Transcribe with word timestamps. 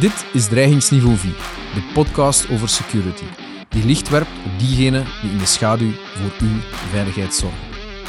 Dit 0.00 0.26
is 0.32 0.48
Dreigingsniveau 0.48 1.16
4, 1.16 1.30
de 1.74 1.90
podcast 1.92 2.50
over 2.50 2.68
security, 2.68 3.24
die 3.68 3.84
licht 3.84 4.08
werpt 4.08 4.30
op 4.46 4.58
diegenen 4.58 5.04
die 5.22 5.30
in 5.30 5.38
de 5.38 5.46
schaduw 5.46 5.90
voor 5.90 6.46
uw 6.48 6.60
veiligheid 6.90 7.34
zorgen. 7.34 7.58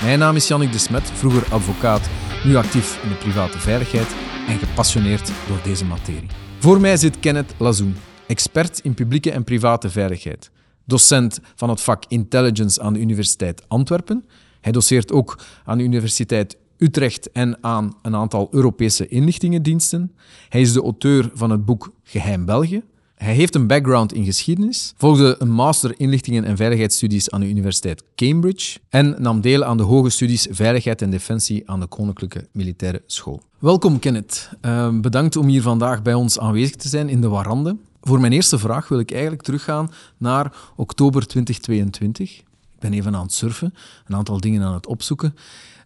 Mijn 0.01 0.19
naam 0.19 0.35
is 0.35 0.47
Jannik 0.47 0.71
de 0.71 0.77
Smet, 0.77 1.11
vroeger 1.11 1.53
advocaat, 1.53 2.09
nu 2.43 2.55
actief 2.55 3.03
in 3.03 3.09
de 3.09 3.15
private 3.15 3.59
veiligheid 3.59 4.15
en 4.47 4.57
gepassioneerd 4.57 5.31
door 5.47 5.59
deze 5.63 5.85
materie. 5.85 6.27
Voor 6.59 6.79
mij 6.79 6.97
zit 6.97 7.19
Kenneth 7.19 7.53
Lazoen, 7.57 7.95
expert 8.27 8.79
in 8.79 8.93
publieke 8.93 9.31
en 9.31 9.43
private 9.43 9.89
veiligheid, 9.89 10.51
docent 10.85 11.39
van 11.55 11.69
het 11.69 11.81
vak 11.81 12.03
Intelligence 12.07 12.81
aan 12.81 12.93
de 12.93 12.99
Universiteit 12.99 13.63
Antwerpen. 13.67 14.25
Hij 14.61 14.71
doseert 14.71 15.11
ook 15.11 15.39
aan 15.65 15.77
de 15.77 15.83
Universiteit 15.83 16.57
Utrecht 16.77 17.31
en 17.31 17.57
aan 17.61 17.93
een 18.01 18.15
aantal 18.15 18.47
Europese 18.51 19.07
inlichtingendiensten. 19.07 20.11
Hij 20.49 20.61
is 20.61 20.73
de 20.73 20.81
auteur 20.81 21.31
van 21.33 21.49
het 21.49 21.65
boek 21.65 21.91
Geheim 22.03 22.45
België. 22.45 22.83
Hij 23.15 23.33
heeft 23.33 23.55
een 23.55 23.67
background 23.67 24.13
in 24.13 24.25
geschiedenis, 24.25 24.93
volgde 24.97 25.35
een 25.39 25.51
master 25.51 25.93
inlichtingen 25.97 26.43
en 26.43 26.57
veiligheidsstudies 26.57 27.29
aan 27.29 27.39
de 27.39 27.49
Universiteit 27.49 28.03
Cambridge 28.15 28.79
en 28.89 29.15
nam 29.17 29.41
deel 29.41 29.63
aan 29.63 29.77
de 29.77 29.83
hoge 29.83 30.09
studies 30.09 30.47
Veiligheid 30.49 31.01
en 31.01 31.09
Defensie 31.09 31.69
aan 31.69 31.79
de 31.79 31.87
Koninklijke 31.87 32.47
Militaire 32.51 33.01
School. 33.05 33.41
Welkom 33.59 33.99
Kenneth. 33.99 34.49
Uh, 34.61 34.99
bedankt 34.99 35.35
om 35.35 35.47
hier 35.47 35.61
vandaag 35.61 36.01
bij 36.01 36.13
ons 36.13 36.39
aanwezig 36.39 36.75
te 36.75 36.87
zijn 36.87 37.09
in 37.09 37.21
de 37.21 37.27
Warande. 37.27 37.77
Voor 38.01 38.19
mijn 38.19 38.33
eerste 38.33 38.59
vraag 38.59 38.87
wil 38.87 38.99
ik 38.99 39.11
eigenlijk 39.11 39.41
teruggaan 39.41 39.91
naar 40.17 40.53
oktober 40.75 41.27
2022. 41.27 42.39
Ik 42.39 42.45
ben 42.79 42.93
even 42.93 43.15
aan 43.15 43.23
het 43.23 43.33
surfen, 43.33 43.73
een 44.07 44.15
aantal 44.15 44.39
dingen 44.39 44.61
aan 44.61 44.73
het 44.73 44.87
opzoeken. 44.87 45.35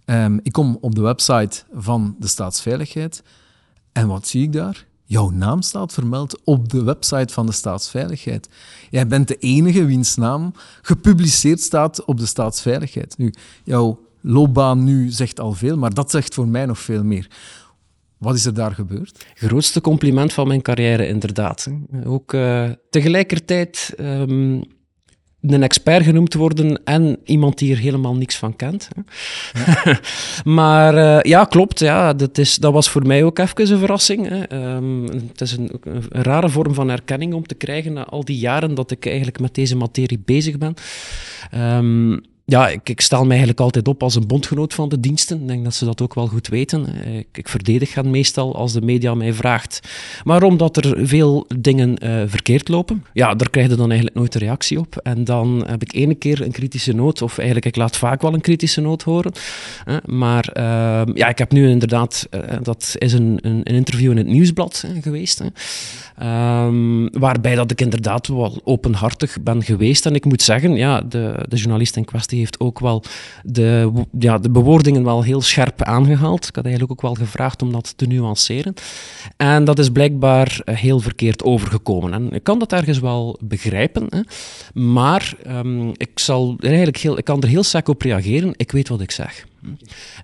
Um, 0.09 0.39
ik 0.43 0.51
kom 0.51 0.77
op 0.81 0.95
de 0.95 1.01
website 1.01 1.63
van 1.71 2.15
de 2.19 2.27
Staatsveiligheid 2.27 3.23
en 3.91 4.07
wat 4.07 4.27
zie 4.27 4.43
ik 4.43 4.53
daar? 4.53 4.85
Jouw 5.03 5.29
naam 5.29 5.61
staat 5.61 5.93
vermeld 5.93 6.39
op 6.43 6.69
de 6.69 6.83
website 6.83 7.33
van 7.33 7.45
de 7.45 7.51
Staatsveiligheid. 7.51 8.49
Jij 8.89 9.07
bent 9.07 9.27
de 9.27 9.35
enige 9.35 9.85
wiens 9.85 10.15
naam 10.15 10.53
gepubliceerd 10.81 11.59
staat 11.59 12.05
op 12.05 12.19
de 12.19 12.25
Staatsveiligheid. 12.25 13.17
Nu, 13.17 13.33
jouw 13.63 13.99
loopbaan 14.21 14.83
nu 14.83 15.09
zegt 15.09 15.39
al 15.39 15.53
veel, 15.53 15.77
maar 15.77 15.93
dat 15.93 16.11
zegt 16.11 16.33
voor 16.33 16.47
mij 16.47 16.65
nog 16.65 16.79
veel 16.79 17.03
meer. 17.03 17.27
Wat 18.17 18.35
is 18.35 18.45
er 18.45 18.53
daar 18.53 18.71
gebeurd? 18.71 19.25
Grootste 19.33 19.81
compliment 19.81 20.33
van 20.33 20.47
mijn 20.47 20.61
carrière, 20.61 21.07
inderdaad. 21.07 21.67
Ook 22.05 22.33
uh, 22.33 22.69
tegelijkertijd 22.89 23.93
um, 23.99 24.63
een 25.41 25.63
expert 25.63 26.03
genoemd 26.03 26.33
worden 26.33 26.83
en 26.83 27.17
iemand 27.25 27.57
die 27.57 27.71
er 27.71 27.77
helemaal 27.77 28.15
niks 28.15 28.37
van 28.37 28.55
kent. 28.55 28.87
Maar 30.43 30.95
uh, 30.95 31.21
ja, 31.21 31.45
klopt. 31.45 31.79
Ja, 31.79 32.13
dat, 32.13 32.37
is, 32.37 32.55
dat 32.55 32.73
was 32.73 32.89
voor 32.89 33.07
mij 33.07 33.23
ook 33.23 33.39
even 33.39 33.71
een 33.71 33.79
verrassing. 33.79 34.27
Hè. 34.27 34.75
Um, 34.75 35.03
het 35.05 35.41
is 35.41 35.51
een, 35.51 35.71
rare 36.09 36.49
vorm 36.49 36.73
van 36.73 36.89
erkenning 36.89 37.33
om 37.33 37.47
te 37.47 37.55
krijgen 37.55 37.93
na 37.93 38.05
al 38.05 38.25
die 38.25 38.37
jaren 38.37 38.75
dat 38.75 38.91
ik 38.91 39.05
eigenlijk 39.05 39.39
met 39.39 39.55
deze 39.55 39.75
materie 39.75 40.21
bezig 40.25 40.57
ben. 40.57 40.73
Um, 41.55 42.21
ja, 42.49 42.69
ik, 42.69 42.89
ik, 42.89 43.01
stel 43.01 43.19
mij 43.19 43.29
eigenlijk 43.29 43.59
altijd 43.59 43.87
op 43.87 44.03
als 44.03 44.15
een 44.15 44.27
bondgenoot 44.27 44.73
van 44.73 44.89
de 44.89 44.99
diensten. 44.99 45.41
Ik 45.41 45.47
denk 45.47 45.63
dat 45.63 45.73
ze 45.73 45.85
dat 45.85 46.01
ook 46.01 46.13
wel 46.13 46.27
goed 46.27 46.47
weten. 46.47 46.87
Ik, 47.17 47.27
ik 47.31 47.47
verdedig 47.47 47.93
hen 47.93 48.09
meestal 48.09 48.55
als 48.55 48.73
de 48.73 48.81
media 48.81 49.13
mij 49.13 49.33
vraagt. 49.33 49.79
Maar 50.23 50.43
omdat 50.43 50.77
er 50.77 51.07
veel 51.07 51.45
dingen 51.57 51.95
uh, 52.03 52.21
verkeerd 52.25 52.67
lopen, 52.67 53.05
ja, 53.13 53.35
daar 53.35 53.49
krijg 53.49 53.69
je 53.69 53.75
dan 53.75 53.87
eigenlijk 53.87 54.19
nooit 54.19 54.35
een 54.35 54.41
reactie 54.41 54.79
op. 54.79 54.97
En 54.97 55.23
dan 55.23 55.63
heb 55.67 55.81
ik 55.81 55.93
ene 55.93 56.15
keer 56.15 56.41
een 56.41 56.51
kritische 56.51 56.93
noot, 56.93 57.21
of 57.21 57.37
eigenlijk 57.37 57.65
ik 57.65 57.75
laat 57.75 57.97
vaak 57.97 58.21
wel 58.21 58.33
een 58.33 58.41
kritische 58.41 58.81
noot 58.81 59.03
horen. 59.03 59.31
Uh, 59.87 59.97
maar 60.05 60.49
uh, 60.57 61.01
ja, 61.13 61.27
ik 61.27 61.37
heb 61.37 61.51
nu 61.51 61.69
inderdaad, 61.69 62.27
eh, 62.29 62.57
dat 62.61 62.95
is 62.97 63.13
een, 63.13 63.37
een, 63.41 63.61
een, 63.63 63.75
interview 63.75 64.11
in 64.11 64.17
het 64.17 64.27
Nieuwsblad 64.27 64.85
geweest. 65.01 65.43
Um, 66.23 67.09
waarbij 67.19 67.55
dat 67.55 67.71
ik 67.71 67.81
inderdaad 67.81 68.27
wel 68.27 68.61
openhartig 68.63 69.37
ben 69.41 69.63
geweest. 69.63 70.05
En 70.05 70.15
ik 70.15 70.25
moet 70.25 70.41
zeggen, 70.41 70.75
ja, 70.75 71.01
de, 71.01 71.45
de 71.47 71.55
journalist 71.55 71.95
in 71.95 72.05
kwestie 72.05 72.38
heeft 72.39 72.59
ook 72.59 72.79
wel 72.79 73.03
de, 73.43 73.91
ja, 74.19 74.37
de 74.37 74.49
bewoordingen 74.49 75.03
wel 75.03 75.23
heel 75.23 75.41
scherp 75.41 75.81
aangehaald. 75.81 76.47
Ik 76.47 76.55
had 76.55 76.65
eigenlijk 76.65 76.93
ook 76.93 77.01
wel 77.01 77.13
gevraagd 77.25 77.61
om 77.61 77.71
dat 77.71 77.97
te 77.97 78.05
nuanceren. 78.05 78.73
En 79.37 79.63
dat 79.63 79.79
is 79.79 79.89
blijkbaar 79.89 80.61
heel 80.65 80.99
verkeerd 80.99 81.43
overgekomen. 81.43 82.13
En 82.13 82.31
ik 82.31 82.43
kan 82.43 82.59
dat 82.59 82.73
ergens 82.73 82.99
wel 82.99 83.39
begrijpen, 83.41 84.05
hè. 84.09 84.21
maar 84.81 85.33
um, 85.47 85.91
ik, 85.97 86.19
zal 86.19 86.55
eigenlijk 86.59 86.97
heel, 86.97 87.17
ik 87.17 87.25
kan 87.25 87.41
er 87.41 87.47
heel 87.47 87.63
sec 87.63 87.87
op 87.87 88.01
reageren. 88.01 88.53
Ik 88.55 88.71
weet 88.71 88.89
wat 88.89 89.01
ik 89.01 89.11
zeg. 89.11 89.45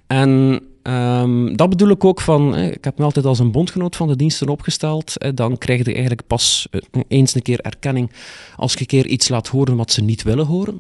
En 0.08 0.62
Um, 0.88 1.56
dat 1.56 1.70
bedoel 1.70 1.90
ik 1.90 2.04
ook 2.04 2.22
van, 2.22 2.58
ik 2.58 2.84
heb 2.84 2.98
me 2.98 3.04
altijd 3.04 3.26
als 3.26 3.40
een 3.40 3.52
bondgenoot 3.52 3.96
van 3.96 4.08
de 4.08 4.16
diensten 4.16 4.50
opgesteld. 4.50 5.14
Dan 5.36 5.58
krijg 5.58 5.86
je 5.86 5.92
eigenlijk 5.92 6.28
pas 6.28 6.68
eh, 6.72 6.82
eens 7.08 7.36
een 7.36 7.42
keer 7.42 7.60
erkenning 7.60 8.12
als 8.56 8.74
je 8.74 8.80
een 8.80 8.86
keer 8.86 9.06
iets 9.06 9.30
laat 9.30 9.48
horen 9.48 9.76
wat 9.76 9.92
ze 9.92 10.04
niet 10.04 10.24
willen 10.24 10.46
horen. 10.46 10.78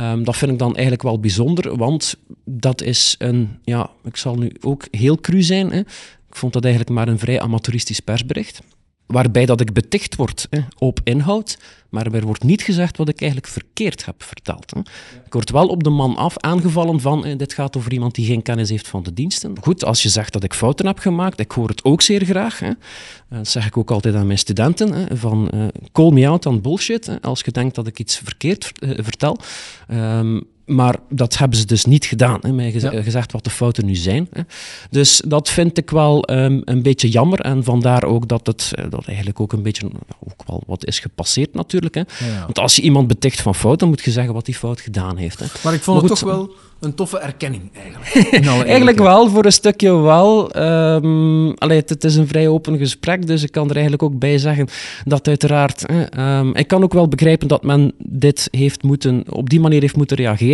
Um, 0.00 0.24
dat 0.24 0.36
vind 0.36 0.52
ik 0.52 0.58
dan 0.58 0.72
eigenlijk 0.72 1.02
wel 1.02 1.20
bijzonder, 1.20 1.76
want 1.76 2.16
dat 2.44 2.82
is 2.82 3.14
een, 3.18 3.58
ja, 3.64 3.90
ik 4.04 4.16
zal 4.16 4.34
nu 4.34 4.52
ook 4.60 4.86
heel 4.90 5.20
cru 5.20 5.42
zijn. 5.42 5.72
Ik 5.72 6.36
vond 6.36 6.52
dat 6.52 6.64
eigenlijk 6.64 6.94
maar 6.94 7.08
een 7.08 7.18
vrij 7.18 7.40
amateuristisch 7.40 8.00
persbericht 8.00 8.60
waarbij 9.12 9.46
dat 9.46 9.60
ik 9.60 9.72
beticht 9.72 10.16
word 10.16 10.46
hè, 10.50 10.60
op 10.78 11.00
inhoud, 11.04 11.58
maar 11.88 12.06
er 12.06 12.26
wordt 12.26 12.42
niet 12.42 12.62
gezegd 12.62 12.96
wat 12.96 13.08
ik 13.08 13.20
eigenlijk 13.20 13.52
verkeerd 13.52 14.04
heb 14.04 14.22
verteld. 14.22 14.70
Hè. 14.70 14.80
Ik 15.26 15.32
word 15.32 15.50
wel 15.50 15.66
op 15.66 15.82
de 15.82 15.90
man 15.90 16.16
af 16.16 16.38
aangevallen 16.38 17.00
van, 17.00 17.24
hè, 17.24 17.36
dit 17.36 17.52
gaat 17.52 17.76
over 17.76 17.92
iemand 17.92 18.14
die 18.14 18.26
geen 18.26 18.42
kennis 18.42 18.70
heeft 18.70 18.88
van 18.88 19.02
de 19.02 19.14
diensten. 19.14 19.54
Goed, 19.60 19.84
als 19.84 20.02
je 20.02 20.08
zegt 20.08 20.32
dat 20.32 20.44
ik 20.44 20.54
fouten 20.54 20.86
heb 20.86 20.98
gemaakt, 20.98 21.40
ik 21.40 21.50
hoor 21.50 21.68
het 21.68 21.84
ook 21.84 22.02
zeer 22.02 22.24
graag. 22.24 22.58
Hè. 22.58 22.70
Dat 23.28 23.48
zeg 23.48 23.66
ik 23.66 23.76
ook 23.76 23.90
altijd 23.90 24.14
aan 24.14 24.26
mijn 24.26 24.38
studenten, 24.38 24.92
hè, 24.92 25.16
van 25.16 25.50
uh, 25.54 25.64
call 25.92 26.10
me 26.10 26.28
out 26.28 26.46
on 26.46 26.60
bullshit, 26.60 27.06
hè, 27.06 27.20
als 27.20 27.40
je 27.40 27.50
denkt 27.50 27.74
dat 27.74 27.86
ik 27.86 27.98
iets 27.98 28.20
verkeerd 28.24 28.72
uh, 28.80 28.98
vertel. 29.02 29.38
Um, 29.90 30.50
maar 30.64 30.96
dat 31.08 31.38
hebben 31.38 31.58
ze 31.58 31.66
dus 31.66 31.84
niet 31.84 32.04
gedaan. 32.04 32.38
Hè, 32.40 32.52
mij 32.52 32.72
gez 32.72 32.82
ja. 32.82 33.02
gezegd 33.02 33.32
wat 33.32 33.44
de 33.44 33.50
fouten 33.50 33.86
nu 33.86 33.94
zijn. 33.94 34.28
Hè. 34.32 34.42
Dus 34.90 35.22
dat 35.26 35.48
vind 35.48 35.78
ik 35.78 35.90
wel 35.90 36.30
um, 36.30 36.62
een 36.64 36.82
beetje 36.82 37.08
jammer. 37.08 37.40
En 37.40 37.64
vandaar 37.64 38.04
ook 38.04 38.28
dat 38.28 38.46
het 38.46 38.70
dat 38.88 39.06
eigenlijk 39.06 39.40
ook 39.40 39.52
een 39.52 39.62
beetje 39.62 39.90
ook 40.26 40.42
wel 40.46 40.62
wat 40.66 40.86
is 40.86 40.98
gepasseerd 40.98 41.54
natuurlijk. 41.54 41.94
Hè. 41.94 42.00
Ja, 42.00 42.26
ja. 42.26 42.40
Want 42.40 42.58
als 42.58 42.76
je 42.76 42.82
iemand 42.82 43.06
beticht 43.06 43.40
van 43.40 43.54
fouten, 43.54 43.88
moet 43.88 44.04
je 44.04 44.10
zeggen 44.10 44.34
wat 44.34 44.44
die 44.44 44.54
fout 44.54 44.80
gedaan 44.80 45.16
heeft. 45.16 45.38
Hè. 45.38 45.46
Maar 45.62 45.74
ik 45.74 45.82
vond 45.82 46.00
maar 46.00 46.10
het 46.10 46.18
toch 46.18 46.30
wel 46.30 46.50
een 46.82 46.94
toffe 46.94 47.18
erkenning 47.18 47.62
eigenlijk. 47.72 48.32
eigenlijk 48.68 48.98
wel, 48.98 49.28
voor 49.28 49.44
een 49.44 49.52
stukje 49.52 49.96
wel. 49.96 50.56
Um, 50.56 51.54
allee, 51.54 51.78
het, 51.78 51.88
het, 51.88 52.04
is 52.04 52.16
een 52.16 52.26
vrij 52.26 52.48
open 52.48 52.78
gesprek, 52.78 53.26
dus 53.26 53.42
ik 53.42 53.52
kan 53.52 53.64
er 53.68 53.72
eigenlijk 53.72 54.02
ook 54.02 54.18
bij 54.18 54.38
zeggen 54.38 54.68
dat 55.04 55.28
uiteraard... 55.28 55.84
Um, 56.18 56.54
ik 56.54 56.66
kan 56.66 56.82
ook 56.82 56.92
wel 56.92 57.08
begrijpen 57.08 57.48
dat 57.48 57.62
men 57.62 57.92
dit 57.98 58.48
heeft 58.50 58.82
moeten, 58.82 59.24
op 59.28 59.50
die 59.50 59.60
manier 59.60 59.80
heeft 59.80 59.96
moeten 59.96 60.16
reageren, 60.16 60.51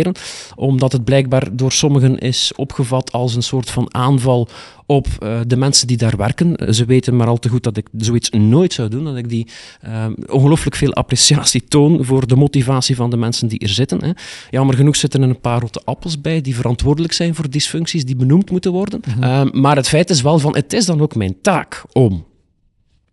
omdat 0.55 0.91
het 0.91 1.03
blijkbaar 1.03 1.47
door 1.51 1.71
sommigen 1.71 2.17
is 2.17 2.51
opgevat 2.55 3.11
als 3.11 3.35
een 3.35 3.43
soort 3.43 3.69
van 3.69 3.93
aanval 3.93 4.47
op 4.85 5.07
uh, 5.19 5.39
de 5.47 5.55
mensen 5.55 5.87
die 5.87 5.97
daar 5.97 6.17
werken. 6.17 6.75
Ze 6.75 6.85
weten 6.85 7.15
maar 7.15 7.27
al 7.27 7.37
te 7.37 7.49
goed 7.49 7.63
dat 7.63 7.77
ik 7.77 7.87
zoiets 7.97 8.29
nooit 8.29 8.73
zou 8.73 8.89
doen, 8.89 9.03
dat 9.03 9.17
ik 9.17 9.29
die 9.29 9.47
uh, 9.85 10.05
ongelooflijk 10.27 10.75
veel 10.75 10.93
appreciatie 10.93 11.63
toon 11.63 12.05
voor 12.05 12.27
de 12.27 12.35
motivatie 12.35 12.95
van 12.95 13.09
de 13.09 13.17
mensen 13.17 13.47
die 13.47 13.59
er 13.59 13.69
zitten. 13.69 14.03
Hè. 14.03 14.11
Jammer 14.49 14.75
genoeg 14.75 14.95
zitten 14.95 15.21
er 15.21 15.29
een 15.29 15.39
paar 15.39 15.59
rotte 15.59 15.81
appels 15.85 16.21
bij 16.21 16.41
die 16.41 16.55
verantwoordelijk 16.55 17.13
zijn 17.13 17.35
voor 17.35 17.49
dysfuncties 17.49 18.05
die 18.05 18.15
benoemd 18.15 18.51
moeten 18.51 18.71
worden. 18.71 19.01
Mm 19.07 19.13
-hmm. 19.13 19.47
uh, 19.47 19.61
maar 19.61 19.75
het 19.75 19.87
feit 19.87 20.09
is 20.09 20.21
wel 20.21 20.39
van, 20.39 20.55
het 20.55 20.73
is 20.73 20.85
dan 20.85 21.01
ook 21.01 21.15
mijn 21.15 21.41
taak 21.41 21.83
om 21.91 22.25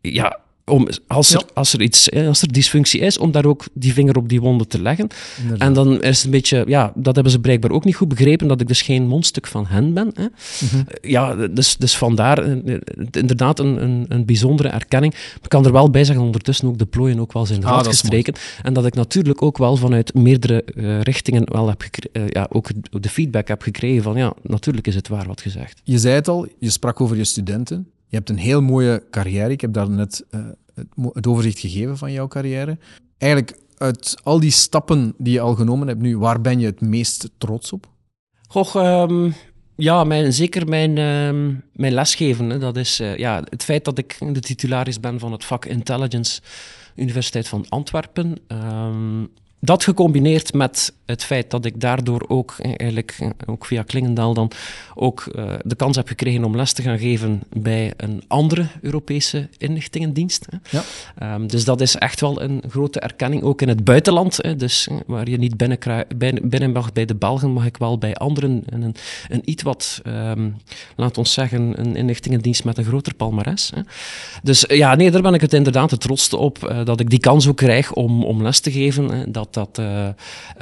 ja, 0.00 0.38
om, 0.70 0.88
als, 1.06 1.32
er, 1.32 1.40
ja. 1.40 1.46
als, 1.54 1.72
er 1.72 1.82
iets, 1.82 2.12
als 2.12 2.42
er 2.42 2.52
dysfunctie 2.52 3.00
is, 3.00 3.18
om 3.18 3.30
daar 3.30 3.44
ook 3.44 3.64
die 3.72 3.92
vinger 3.92 4.16
op 4.16 4.28
die 4.28 4.40
wonden 4.40 4.68
te 4.68 4.82
leggen. 4.82 5.08
Inderdaad. 5.40 5.68
En 5.68 5.74
dan 5.74 6.02
is 6.02 6.16
het 6.16 6.24
een 6.24 6.30
beetje, 6.30 6.64
ja, 6.66 6.92
dat 6.94 7.14
hebben 7.14 7.32
ze 7.32 7.40
blijkbaar 7.40 7.70
ook 7.70 7.84
niet 7.84 7.96
goed 7.96 8.08
begrepen, 8.08 8.48
dat 8.48 8.60
ik 8.60 8.68
dus 8.68 8.82
geen 8.82 9.06
mondstuk 9.06 9.46
van 9.46 9.66
hen 9.66 9.94
ben. 9.94 10.10
Hè. 10.14 10.22
Mm 10.22 10.68
-hmm. 10.70 10.86
Ja, 11.00 11.34
dus, 11.34 11.76
dus 11.76 11.96
vandaar 11.96 12.44
inderdaad 13.10 13.58
een, 13.58 13.82
een, 13.82 14.04
een 14.08 14.24
bijzondere 14.24 14.68
erkenning. 14.68 15.14
Ik 15.42 15.48
kan 15.48 15.64
er 15.64 15.72
wel 15.72 15.90
bij 15.90 16.04
zeggen, 16.04 16.24
ondertussen 16.24 16.68
ook 16.68 16.78
de 16.78 16.86
plooien 16.86 17.20
ook 17.20 17.32
wel 17.32 17.46
zijn 17.46 17.64
ah, 17.64 17.84
gestreken. 17.84 18.34
En 18.62 18.72
dat 18.72 18.86
ik 18.86 18.94
natuurlijk 18.94 19.42
ook 19.42 19.58
wel 19.58 19.76
vanuit 19.76 20.14
meerdere 20.14 20.64
uh, 20.74 21.00
richtingen 21.00 21.52
wel 21.52 21.68
heb 21.68 21.84
uh, 22.12 22.22
ja, 22.28 22.46
ook 22.50 22.68
de 22.90 23.08
feedback 23.08 23.48
heb 23.48 23.62
gekregen 23.62 24.02
van, 24.02 24.16
ja, 24.16 24.32
natuurlijk 24.42 24.86
is 24.86 24.94
het 24.94 25.08
waar 25.08 25.26
wat 25.26 25.40
gezegd. 25.40 25.80
Je 25.84 25.98
zei 25.98 26.14
het 26.14 26.28
al, 26.28 26.46
je 26.58 26.70
sprak 26.70 27.00
over 27.00 27.16
je 27.16 27.24
studenten. 27.24 27.86
Je 28.16 28.22
hebt 28.22 28.38
een 28.38 28.44
heel 28.44 28.62
mooie 28.62 29.04
carrière. 29.10 29.50
Ik 29.50 29.60
heb 29.60 29.72
daar 29.72 29.90
net 29.90 30.24
uh, 30.30 30.40
het, 31.12 31.26
overzicht 31.26 31.58
gegeven 31.58 31.96
van 31.98 32.12
jouw 32.12 32.28
carrière. 32.28 32.78
Eigenlijk 33.18 33.58
uit 33.78 34.16
al 34.22 34.40
die 34.40 34.50
stappen 34.50 35.14
die 35.18 35.32
je 35.32 35.40
al 35.40 35.54
genomen 35.54 35.88
hebt 35.88 36.00
nu, 36.00 36.18
waar 36.18 36.40
ben 36.40 36.60
je 36.60 36.66
het 36.66 36.80
meest 36.80 37.30
trots 37.38 37.72
op? 37.72 37.88
Goh, 38.48 39.04
um, 39.10 39.34
ja, 39.74 40.04
mijn, 40.04 40.32
zeker 40.32 40.68
mijn, 40.68 40.98
um, 40.98 41.62
mijn 41.72 41.92
lesgeven. 41.92 42.60
Dat 42.60 42.76
is 42.76 43.00
uh, 43.00 43.16
ja, 43.16 43.42
het 43.48 43.64
feit 43.64 43.84
dat 43.84 43.98
ik 43.98 44.18
de 44.32 44.40
titularis 44.40 45.00
ben 45.00 45.18
van 45.18 45.32
het 45.32 45.44
vak 45.44 45.64
Intelligence, 45.64 46.40
Universiteit 46.94 47.48
van 47.48 47.66
Antwerpen. 47.68 48.36
Um, 48.48 49.28
dat 49.66 49.84
gecombineerd 49.84 50.54
met 50.54 50.92
het 51.06 51.24
feit 51.24 51.50
dat 51.50 51.64
ik 51.64 51.80
daardoor 51.80 52.24
ook 52.28 52.54
eigenlijk 52.58 53.18
ook 53.46 53.64
via 53.66 53.82
Klingendaal 53.82 54.34
dan 54.34 54.50
ook 54.94 55.24
de 55.62 55.74
kans 55.76 55.96
heb 55.96 56.08
gekregen 56.08 56.44
om 56.44 56.56
les 56.56 56.72
te 56.72 56.82
gaan 56.82 56.98
geven 56.98 57.42
bij 57.52 57.92
een 57.96 58.22
andere 58.26 58.66
Europese 58.80 59.48
inlichtingendienst. 59.58 60.46
Ja. 60.70 60.82
Um, 61.34 61.46
dus 61.46 61.64
dat 61.64 61.80
is 61.80 61.96
echt 61.96 62.20
wel 62.20 62.42
een 62.42 62.62
grote 62.68 63.00
erkenning, 63.00 63.42
ook 63.42 63.62
in 63.62 63.68
het 63.68 63.84
buitenland. 63.84 64.36
Hè. 64.36 64.56
Dus 64.56 64.88
waar 65.06 65.28
je 65.28 65.38
niet 65.38 65.56
binnen, 65.56 65.78
binnen 66.42 66.72
mag 66.72 66.92
bij 66.92 67.04
de 67.04 67.14
Belgen, 67.14 67.50
mag 67.50 67.66
ik 67.66 67.76
wel 67.76 67.98
bij 67.98 68.14
anderen 68.14 68.62
een, 68.66 68.94
een 69.28 69.42
iets 69.44 69.62
wat, 69.62 70.00
um, 70.06 70.56
laat 70.96 71.18
ons 71.18 71.32
zeggen, 71.32 71.80
een 71.80 71.96
inlichtingendienst 71.96 72.64
met 72.64 72.78
een 72.78 72.84
groter 72.84 73.14
palmares. 73.14 73.70
Hè. 73.74 73.80
Dus 74.42 74.64
ja, 74.68 74.94
nee, 74.94 75.10
daar 75.10 75.22
ben 75.22 75.34
ik 75.34 75.40
het 75.40 75.52
inderdaad 75.52 75.90
het 75.90 76.00
trotste 76.00 76.36
op, 76.36 76.68
uh, 76.70 76.84
dat 76.84 77.00
ik 77.00 77.10
die 77.10 77.20
kans 77.20 77.48
ook 77.48 77.56
krijg 77.56 77.92
om, 77.92 78.24
om 78.24 78.42
les 78.42 78.60
te 78.60 78.72
geven. 78.72 79.10
Hè. 79.10 79.30
Dat, 79.30 79.54
dat, 79.56 79.78
uh, 79.78 80.08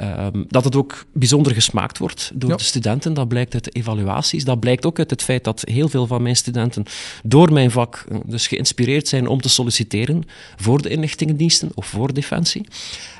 um, 0.01 0.45
dat 0.47 0.63
het 0.63 0.75
ook 0.75 1.05
bijzonder 1.13 1.53
gesmaakt 1.53 1.97
wordt 1.97 2.31
door 2.33 2.49
ja. 2.49 2.55
de 2.55 2.63
studenten. 2.63 3.13
Dat 3.13 3.27
blijkt 3.27 3.53
uit 3.53 3.63
de 3.63 3.71
evaluaties. 3.71 4.43
Dat 4.43 4.59
blijkt 4.59 4.85
ook 4.85 4.99
uit 4.99 5.09
het 5.09 5.23
feit 5.23 5.43
dat 5.43 5.61
heel 5.61 5.89
veel 5.89 6.07
van 6.07 6.21
mijn 6.21 6.35
studenten 6.35 6.83
door 7.23 7.53
mijn 7.53 7.71
vak 7.71 8.05
uh, 8.11 8.17
dus 8.25 8.47
geïnspireerd 8.47 9.07
zijn 9.07 9.27
om 9.27 9.41
te 9.41 9.49
solliciteren 9.49 10.23
voor 10.55 10.81
de 10.81 10.89
inlichtingendiensten 10.89 11.71
of 11.73 11.85
voor 11.85 12.13
Defensie. 12.13 12.67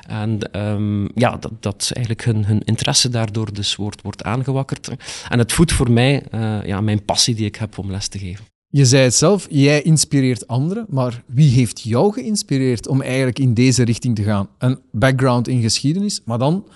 En 0.06 0.60
um, 0.60 1.08
ja, 1.14 1.36
dat, 1.36 1.52
dat 1.60 1.90
eigenlijk 1.94 2.24
hun, 2.24 2.44
hun 2.44 2.64
interesse 2.64 3.08
daardoor 3.08 3.52
dus 3.52 3.76
wordt, 3.76 4.02
wordt 4.02 4.22
aangewakkerd. 4.22 4.90
En 5.28 5.38
het 5.38 5.52
voedt 5.52 5.72
voor 5.72 5.90
mij 5.90 6.22
uh, 6.34 6.58
ja, 6.64 6.80
mijn 6.80 7.04
passie 7.04 7.34
die 7.34 7.46
ik 7.46 7.56
heb 7.56 7.78
om 7.78 7.90
les 7.90 8.08
te 8.08 8.18
geven. 8.18 8.55
Je 8.76 8.84
zei 8.84 9.02
het 9.02 9.14
zelf, 9.14 9.46
jij 9.50 9.82
inspireert 9.82 10.46
anderen, 10.48 10.86
maar 10.88 11.22
wie 11.26 11.50
heeft 11.50 11.80
jou 11.80 12.12
geïnspireerd 12.12 12.88
om 12.88 13.02
eigenlijk 13.02 13.38
in 13.38 13.54
deze 13.54 13.84
richting 13.84 14.16
te 14.16 14.22
gaan? 14.22 14.48
Een 14.58 14.78
background 14.90 15.48
in 15.48 15.62
geschiedenis, 15.62 16.20
maar 16.24 16.38
dan 16.38 16.66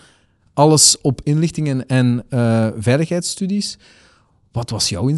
alles 0.54 1.00
op 1.00 1.20
inlichtingen 1.24 1.86
en 1.86 2.24
uh, 2.30 2.68
veiligheidsstudies. 2.78 3.78
Wat 4.52 4.70
was 4.70 4.88
jouw 4.88 5.12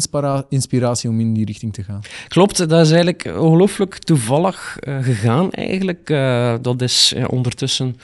inspiratie 0.49 1.09
om 1.09 1.19
in 1.19 1.33
die 1.33 1.45
richting 1.45 1.73
te 1.73 1.83
gaan? 1.83 2.01
Klopt, 2.27 2.57
dat 2.69 2.85
is 2.85 2.91
eigenlijk 2.91 3.25
ongelooflijk 3.25 3.97
toevallig 3.97 4.77
uh, 4.79 5.03
gegaan. 5.03 5.51
Eigenlijk, 5.51 6.09
uh, 6.09 6.55
dat 6.61 6.81
is 6.81 7.15
ondertussen 7.27 7.95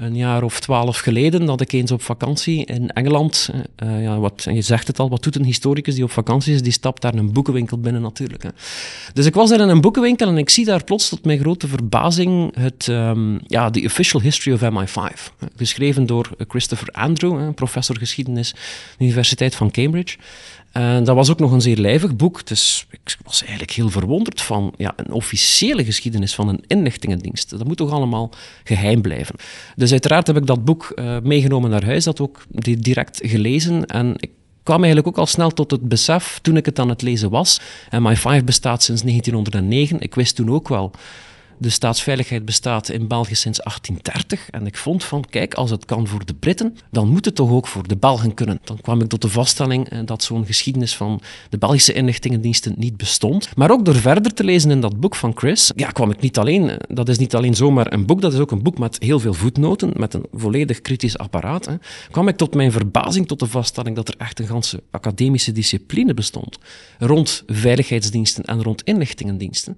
een 0.00 0.16
jaar 0.16 0.42
of 0.42 0.60
twaalf 0.60 0.98
geleden 0.98 1.44
dat 1.44 1.60
ik 1.60 1.72
eens 1.72 1.90
op 1.90 2.02
vakantie 2.02 2.64
in 2.64 2.90
Engeland, 2.90 3.50
uh, 3.84 4.02
ja, 4.02 4.18
wat, 4.18 4.46
je 4.52 4.62
zegt 4.62 4.86
het 4.86 4.98
al, 4.98 5.08
wat 5.08 5.22
doet 5.22 5.36
een 5.36 5.44
historicus 5.44 5.94
die 5.94 6.04
op 6.04 6.10
vakantie 6.10 6.54
is? 6.54 6.62
Die 6.62 6.72
stapt 6.72 7.02
daar 7.02 7.14
een 7.14 7.32
boekenwinkel 7.32 7.78
binnen 7.78 8.02
natuurlijk. 8.02 8.42
Hè. 8.42 8.48
Dus 9.12 9.26
ik 9.26 9.34
was 9.34 9.50
daar 9.50 9.60
in 9.60 9.68
een 9.68 9.80
boekenwinkel 9.80 10.28
en 10.28 10.38
ik 10.38 10.50
zie 10.50 10.64
daar 10.64 10.84
plots 10.84 11.08
tot 11.08 11.24
mijn 11.24 11.38
grote 11.38 11.68
verbazing 11.68 12.54
het, 12.58 12.86
um, 12.86 13.40
ja, 13.46 13.70
The 13.70 13.82
Official 13.84 14.20
History 14.20 14.54
of 14.54 14.88
MI5, 14.88 15.32
geschreven 15.56 16.06
door 16.06 16.30
Christopher 16.48 16.88
Andrew, 16.92 17.54
professor 17.54 17.98
geschiedenis 17.98 18.54
Universiteit 18.98 19.54
van 19.54 19.70
Cambridge. 19.70 20.16
En 20.72 21.04
dat 21.04 21.14
was 21.14 21.30
ook 21.30 21.38
nog 21.38 21.52
een 21.52 21.60
zeer 21.60 21.76
lijvig 21.76 22.16
boek, 22.16 22.46
dus 22.46 22.86
ik 22.90 23.16
was 23.24 23.40
eigenlijk 23.40 23.72
heel 23.72 23.90
verwonderd 23.90 24.40
van 24.40 24.72
ja, 24.76 24.92
een 24.96 25.12
officiële 25.12 25.84
geschiedenis 25.84 26.34
van 26.34 26.48
een 26.48 26.64
inlichtingendienst. 26.66 27.50
Dat 27.50 27.66
moet 27.66 27.76
toch 27.76 27.90
allemaal 27.90 28.30
geheim 28.64 29.00
blijven. 29.00 29.34
Dus 29.76 29.90
uiteraard 29.90 30.26
heb 30.26 30.36
ik 30.36 30.46
dat 30.46 30.64
boek 30.64 30.92
uh, 30.94 31.16
meegenomen 31.22 31.70
naar 31.70 31.84
huis, 31.84 32.04
dat 32.04 32.20
ook 32.20 32.42
direct 32.78 33.20
gelezen 33.22 33.86
en 33.86 34.14
ik 34.16 34.30
kwam 34.62 34.78
eigenlijk 34.84 35.06
ook 35.06 35.18
al 35.18 35.26
snel 35.26 35.50
tot 35.50 35.70
het 35.70 35.88
besef 35.88 36.38
toen 36.42 36.56
ik 36.56 36.66
het 36.66 36.78
aan 36.78 36.88
het 36.88 37.02
lezen 37.02 37.30
was. 37.30 37.60
En 37.88 38.02
My5 38.02 38.44
bestaat 38.44 38.82
sinds 38.82 39.02
1909. 39.02 40.00
Ik 40.00 40.14
wist 40.14 40.36
toen 40.36 40.50
ook 40.50 40.68
wel 40.68 40.90
de 41.60 41.70
staatsveiligheid 41.70 42.44
bestaat 42.44 42.88
in 42.88 43.06
België 43.06 43.34
sinds 43.34 43.58
1830. 43.58 44.50
En 44.50 44.66
ik 44.66 44.76
vond 44.76 45.04
van, 45.04 45.24
kijk, 45.30 45.54
als 45.54 45.70
het 45.70 45.84
kan 45.84 46.06
voor 46.06 46.24
de 46.24 46.34
Britten, 46.34 46.76
dan 46.90 47.08
moet 47.08 47.24
het 47.24 47.34
toch 47.34 47.50
ook 47.50 47.66
voor 47.66 47.88
de 47.88 47.96
Belgen 47.96 48.34
kunnen. 48.34 48.60
Dan 48.64 48.80
kwam 48.80 49.00
ik 49.00 49.08
tot 49.08 49.22
de 49.22 49.28
vaststelling 49.28 49.88
eh, 49.88 49.98
dat 50.04 50.22
zo'n 50.22 50.46
geschiedenis 50.46 50.96
van 50.96 51.20
de 51.48 51.58
Belgische 51.58 51.92
inlichtingendiensten 51.92 52.74
niet 52.76 52.96
bestond. 52.96 53.56
Maar 53.56 53.70
ook 53.70 53.84
door 53.84 53.94
verder 53.94 54.34
te 54.34 54.44
lezen 54.44 54.70
in 54.70 54.80
dat 54.80 55.00
boek 55.00 55.14
van 55.14 55.32
Chris, 55.34 55.72
ja, 55.76 55.90
kwam 55.90 56.10
ik 56.10 56.20
niet 56.20 56.38
alleen, 56.38 56.70
eh, 56.70 56.76
dat 56.88 57.08
is 57.08 57.18
niet 57.18 57.34
alleen 57.34 57.54
zomaar 57.54 57.92
een 57.92 58.06
boek, 58.06 58.20
dat 58.20 58.32
is 58.32 58.38
ook 58.38 58.50
een 58.50 58.62
boek 58.62 58.78
met 58.78 58.96
heel 58.98 59.20
veel 59.20 59.34
voetnoten, 59.34 59.92
met 59.96 60.14
een 60.14 60.26
volledig 60.32 60.80
kritisch 60.80 61.18
apparaat, 61.18 61.66
hè, 61.66 61.74
kwam 62.10 62.28
ik 62.28 62.36
tot 62.36 62.54
mijn 62.54 62.72
verbazing 62.72 63.28
tot 63.28 63.38
de 63.38 63.46
vaststelling 63.46 63.96
dat 63.96 64.08
er 64.08 64.14
echt 64.18 64.40
een 64.40 64.46
ganse 64.46 64.82
academische 64.90 65.52
discipline 65.52 66.14
bestond 66.14 66.58
rond 66.98 67.42
veiligheidsdiensten 67.46 68.44
en 68.44 68.62
rond 68.62 68.82
inlichtingendiensten. 68.82 69.76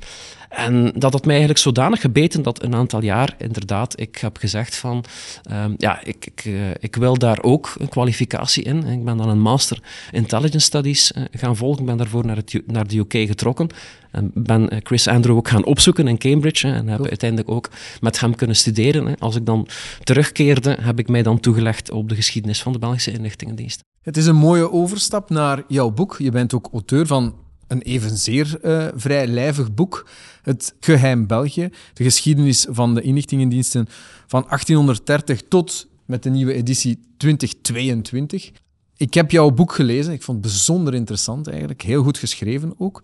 En 0.49 0.93
dat 0.96 1.12
had 1.12 1.25
mij 1.25 1.34
eigenlijk 1.34 1.61
zodanig 1.74 2.00
gebeten 2.00 2.42
dat 2.42 2.62
een 2.62 2.74
aantal 2.74 3.02
jaar 3.02 3.34
inderdaad 3.38 4.00
ik 4.00 4.16
heb 4.16 4.36
gezegd 4.36 4.76
van 4.76 5.04
um, 5.52 5.74
ja, 5.76 6.04
ik, 6.04 6.26
ik, 6.26 6.44
uh, 6.44 6.70
ik, 6.80 6.96
wil 6.96 7.19
daar 7.19 7.42
ook 7.42 7.74
een 7.78 7.88
kwalificatie 7.88 8.62
in. 8.62 8.86
Ik 8.86 9.04
ben 9.04 9.16
dan 9.16 9.28
een 9.28 9.40
master 9.40 9.78
intelligence 10.10 10.66
studies 10.66 11.12
uh, 11.12 11.24
gaan 11.30 11.56
volgen. 11.56 11.80
Ik 11.80 11.86
ben 11.86 11.96
daarvoor 11.96 12.26
naar, 12.26 12.36
het, 12.36 12.62
naar 12.66 12.86
de 12.86 12.98
UK 12.98 13.12
getrokken. 13.12 13.69
En 14.10 14.30
ben 14.34 14.70
eh, 14.70 14.78
Chris 14.82 15.08
Andrew 15.08 15.36
ook 15.36 15.48
gaan 15.48 15.64
opzoeken 15.64 16.08
in 16.08 16.19
Cambridge. 16.19 16.66
Hè, 16.66 16.74
en 16.74 16.88
heb 16.88 17.06
uiteindelijk 17.06 17.50
ook 17.50 17.70
met 18.00 18.20
hem 18.20 18.34
kunnen 18.34 18.56
studeren. 18.56 19.06
Hè. 19.06 19.12
Als 19.19 19.36
ik 19.36 19.46
dan 19.46 19.69
terugkeerde, 20.02 20.76
heb 20.80 20.98
ik 20.98 21.08
mij 21.08 21.22
dan 21.22 21.40
toegelegd 21.40 21.90
op 21.90 22.08
de 22.08 22.14
geschiedenis 22.14 22.62
van 22.62 22.72
de 22.72 22.78
Belgische 22.78 23.12
inlichtingendienst. 23.12 23.80
Het 24.02 24.16
is 24.16 24.26
een 24.26 24.36
mooie 24.36 24.72
overstap 24.72 25.30
naar 25.30 25.62
jouw 25.69 25.90
boek. 25.90 26.16
Je 26.19 26.30
bent 26.30 26.54
ook 26.54 26.69
auteur 26.72 27.06
van 27.06 27.34
een 27.72 27.82
evenzeer 27.82 28.58
uh, 28.62 28.88
vrij 28.94 29.26
lijvig 29.26 29.74
boek. 29.74 30.08
Het 30.42 30.74
Geheim 30.80 31.26
België, 31.26 31.69
de 31.92 32.04
geschiedenis 32.04 32.66
van 32.70 32.94
de 32.94 33.02
inlichtingendiensten 33.02 33.86
van 34.26 34.44
1830 34.48 35.42
tot 35.48 35.86
met 36.04 36.22
de 36.22 36.30
nieuwe 36.30 36.52
editie 36.52 37.00
2022. 37.16 38.50
Ik 38.96 39.14
heb 39.14 39.30
jouw 39.30 39.50
boek 39.50 39.72
gelezen. 39.72 40.12
Ik 40.12 40.22
vond 40.22 40.38
het 40.38 40.46
bijzonder 40.46 40.94
interessant 40.94 41.48
eigenlijk. 41.48 41.82
Heel 41.82 42.02
goed 42.02 42.19
geschreven 42.19 42.74
ook. 42.78 43.02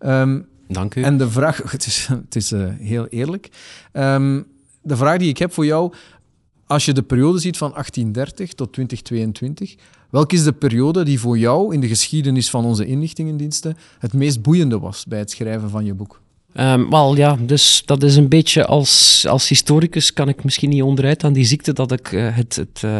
Um, 0.00 0.46
Dank 0.68 0.94
u. 0.94 1.02
En 1.02 1.18
de 1.18 1.30
vraag, 1.30 1.62
het 1.72 1.86
is, 1.86 2.06
het 2.06 2.36
is 2.36 2.52
uh, 2.52 2.68
heel 2.78 3.06
eerlijk. 3.06 3.48
Um, 3.92 4.46
de 4.82 4.96
vraag 4.96 5.18
die 5.18 5.28
ik 5.28 5.38
heb 5.38 5.52
voor 5.52 5.64
jou, 5.64 5.92
als 6.70 6.84
je 6.84 6.92
de 6.92 7.02
periode 7.02 7.38
ziet 7.38 7.56
van 7.56 7.70
1830 7.70 8.52
tot 8.54 8.72
2022, 8.72 9.74
welke 10.10 10.34
is 10.34 10.44
de 10.44 10.52
periode 10.52 11.02
die 11.02 11.20
voor 11.20 11.38
jou 11.38 11.74
in 11.74 11.80
de 11.80 11.88
geschiedenis 11.88 12.50
van 12.50 12.64
onze 12.64 12.86
inlichtingendiensten 12.86 13.76
het 13.98 14.12
meest 14.12 14.42
boeiende 14.42 14.78
was 14.78 15.04
bij 15.06 15.18
het 15.18 15.30
schrijven 15.30 15.70
van 15.70 15.84
je 15.84 15.94
boek? 15.94 16.20
Um, 16.54 16.90
wel 16.90 17.16
ja, 17.16 17.36
dus 17.40 17.82
dat 17.84 18.02
is 18.02 18.16
een 18.16 18.28
beetje 18.28 18.66
als, 18.66 19.24
als 19.28 19.48
historicus 19.48 20.12
kan 20.12 20.28
ik 20.28 20.44
misschien 20.44 20.68
niet 20.68 20.82
onderuit 20.82 21.24
aan 21.24 21.32
die 21.32 21.44
ziekte 21.44 21.72
dat 21.72 21.92
ik 21.92 22.12
uh, 22.12 22.36
het, 22.36 22.56
het 22.56 22.82
uh, 22.84 22.98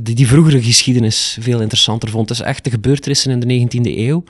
die, 0.00 0.14
die 0.14 0.26
vroegere 0.26 0.62
geschiedenis 0.62 1.36
veel 1.40 1.60
interessanter 1.60 2.08
vond. 2.08 2.30
Is 2.30 2.40
echt 2.40 2.64
de 2.64 2.70
gebeurtenissen 2.70 3.30
in 3.30 3.40
de 3.40 3.78
19e 3.80 3.98
eeuw. 3.98 4.24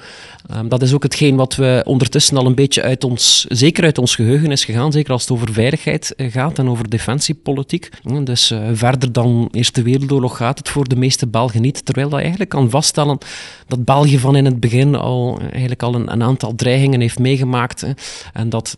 Um, 0.55 0.69
dat 0.69 0.83
is 0.83 0.93
ook 0.93 1.03
hetgeen 1.03 1.37
wat 1.37 1.55
we 1.55 1.83
ondertussen 1.87 2.37
al 2.37 2.47
een 2.47 2.55
beetje 2.55 2.83
uit 2.83 3.05
ons, 3.05 3.47
zeker 3.49 3.85
uit 3.85 3.99
ons 3.99 4.15
geheugen 4.15 4.51
is 4.51 4.65
gegaan, 4.65 4.93
zeker 4.93 5.13
als 5.13 5.23
het 5.23 5.31
over 5.31 5.53
veiligheid 5.53 6.15
uh, 6.17 6.33
gaat 6.33 6.59
en 6.59 6.69
over 6.69 6.91
defensiepolitiek. 6.91 7.89
Uh, 8.05 8.25
dus 8.25 8.51
uh, 8.51 8.69
verder 8.73 9.13
dan 9.13 9.49
Eerste 9.51 9.83
Wereldoorlog 9.83 10.37
gaat 10.37 10.59
het 10.59 10.69
voor 10.69 10.89
de 10.89 10.97
meeste 10.97 11.27
Belgen 11.27 11.63
niet, 11.63 11.85
terwijl 11.85 12.09
dat 12.09 12.21
eigenlijk 12.21 12.51
kan 12.51 12.71
vaststellen 12.71 13.19
dat 13.67 13.85
België 13.85 14.19
van 14.19 14.37
in 14.37 14.45
het 14.45 14.61
begin 14.61 14.95
al, 14.95 15.41
eigenlijk 15.51 15.83
al 15.83 15.95
een, 15.95 16.13
een 16.13 16.23
aantal 16.23 16.55
dreigingen 16.55 17.01
heeft 17.01 17.19
meegemaakt 17.19 17.87
en 18.33 18.49
dat 18.49 18.77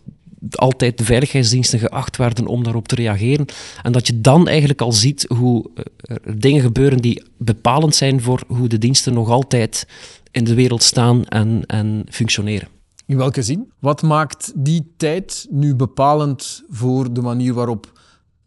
altijd 0.49 0.97
de 0.97 1.03
veiligheidsdiensten 1.03 1.79
geacht 1.79 2.17
werden 2.17 2.47
om 2.47 2.63
daarop 2.63 2.87
te 2.87 2.95
reageren. 2.95 3.45
En 3.81 3.91
dat 3.91 4.07
je 4.07 4.21
dan 4.21 4.47
eigenlijk 4.47 4.81
al 4.81 4.91
ziet 4.91 5.25
hoe 5.37 5.69
er 6.01 6.39
dingen 6.39 6.61
gebeuren 6.61 6.97
die 6.97 7.23
bepalend 7.37 7.95
zijn 7.95 8.21
voor 8.21 8.43
hoe 8.47 8.67
de 8.67 8.77
diensten 8.77 9.13
nog 9.13 9.29
altijd 9.29 9.87
in 10.31 10.43
de 10.43 10.53
wereld 10.53 10.83
staan 10.83 11.25
en, 11.25 11.63
en 11.65 12.05
functioneren. 12.09 12.67
In 13.05 13.17
welke 13.17 13.41
zin? 13.41 13.71
Wat 13.79 14.01
maakt 14.01 14.51
die 14.55 14.93
tijd 14.97 15.47
nu 15.49 15.75
bepalend 15.75 16.63
voor 16.69 17.13
de 17.13 17.21
manier 17.21 17.53
waarop 17.53 17.99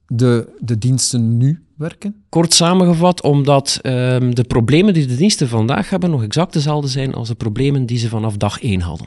de, 0.06 0.48
de 0.58 0.78
diensten 0.78 1.36
nu 1.36 1.62
werken? 1.76 2.22
Kort 2.28 2.54
samengevat, 2.54 3.22
omdat 3.22 3.78
um, 3.82 4.34
de 4.34 4.44
problemen 4.44 4.94
die 4.94 5.06
de 5.06 5.16
diensten 5.16 5.48
vandaag 5.48 5.90
hebben 5.90 6.10
nog 6.10 6.22
exact 6.22 6.52
dezelfde 6.52 6.88
zijn 6.88 7.14
als 7.14 7.28
de 7.28 7.34
problemen 7.34 7.86
die 7.86 7.98
ze 7.98 8.08
vanaf 8.08 8.36
dag 8.36 8.62
één 8.62 8.80
hadden. 8.80 9.06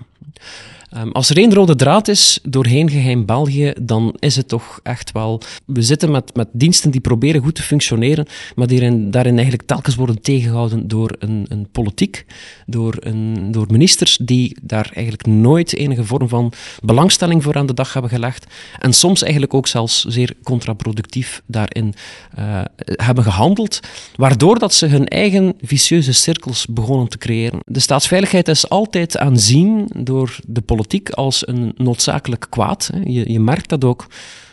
Um, 0.97 1.11
als 1.11 1.29
er 1.29 1.37
één 1.37 1.53
rode 1.53 1.75
draad 1.75 2.07
is 2.07 2.39
doorheen 2.43 2.89
geheim 2.89 3.25
België, 3.25 3.73
dan 3.81 4.15
is 4.19 4.35
het 4.35 4.47
toch 4.47 4.79
echt 4.83 5.11
wel... 5.11 5.41
We 5.65 5.81
zitten 5.81 6.11
met, 6.11 6.35
met 6.35 6.47
diensten 6.51 6.91
die 6.91 7.01
proberen 7.01 7.41
goed 7.41 7.55
te 7.55 7.63
functioneren, 7.63 8.25
maar 8.55 8.67
die 8.67 8.81
in, 8.81 9.11
daarin 9.11 9.33
eigenlijk 9.33 9.67
telkens 9.67 9.95
worden 9.95 10.21
tegengehouden 10.21 10.87
door 10.87 11.15
een, 11.19 11.45
een 11.47 11.67
politiek, 11.71 12.25
door, 12.65 12.95
een, 12.99 13.51
door 13.51 13.65
ministers 13.69 14.17
die 14.17 14.57
daar 14.61 14.89
eigenlijk 14.93 15.25
nooit 15.25 15.75
enige 15.75 16.03
vorm 16.03 16.27
van 16.27 16.53
belangstelling 16.83 17.43
voor 17.43 17.55
aan 17.55 17.65
de 17.65 17.73
dag 17.73 17.93
hebben 17.93 18.11
gelegd 18.11 18.45
en 18.79 18.93
soms 18.93 19.21
eigenlijk 19.21 19.53
ook 19.53 19.67
zelfs 19.67 20.03
zeer 20.03 20.33
contraproductief 20.43 21.41
daarin 21.45 21.93
uh, 22.39 22.61
hebben 22.85 23.23
gehandeld, 23.23 23.79
waardoor 24.15 24.59
dat 24.59 24.73
ze 24.73 24.85
hun 24.85 25.07
eigen 25.07 25.53
vicieuze 25.61 26.13
cirkels 26.13 26.65
begonnen 26.69 27.07
te 27.07 27.17
creëren. 27.17 27.59
De 27.65 27.79
staatsveiligheid 27.79 28.47
is 28.47 28.69
altijd 28.69 29.17
aanzien 29.17 29.89
door 29.97 30.39
de 30.47 30.61
politiek 30.61 30.79
politiek 30.81 31.09
als 31.09 31.47
een 31.47 31.73
noodzakelijk 31.77 32.47
kwaad. 32.49 32.89
Je, 33.03 33.31
je 33.31 33.39
merkt 33.39 33.69
dat 33.69 33.83
ook 33.83 34.07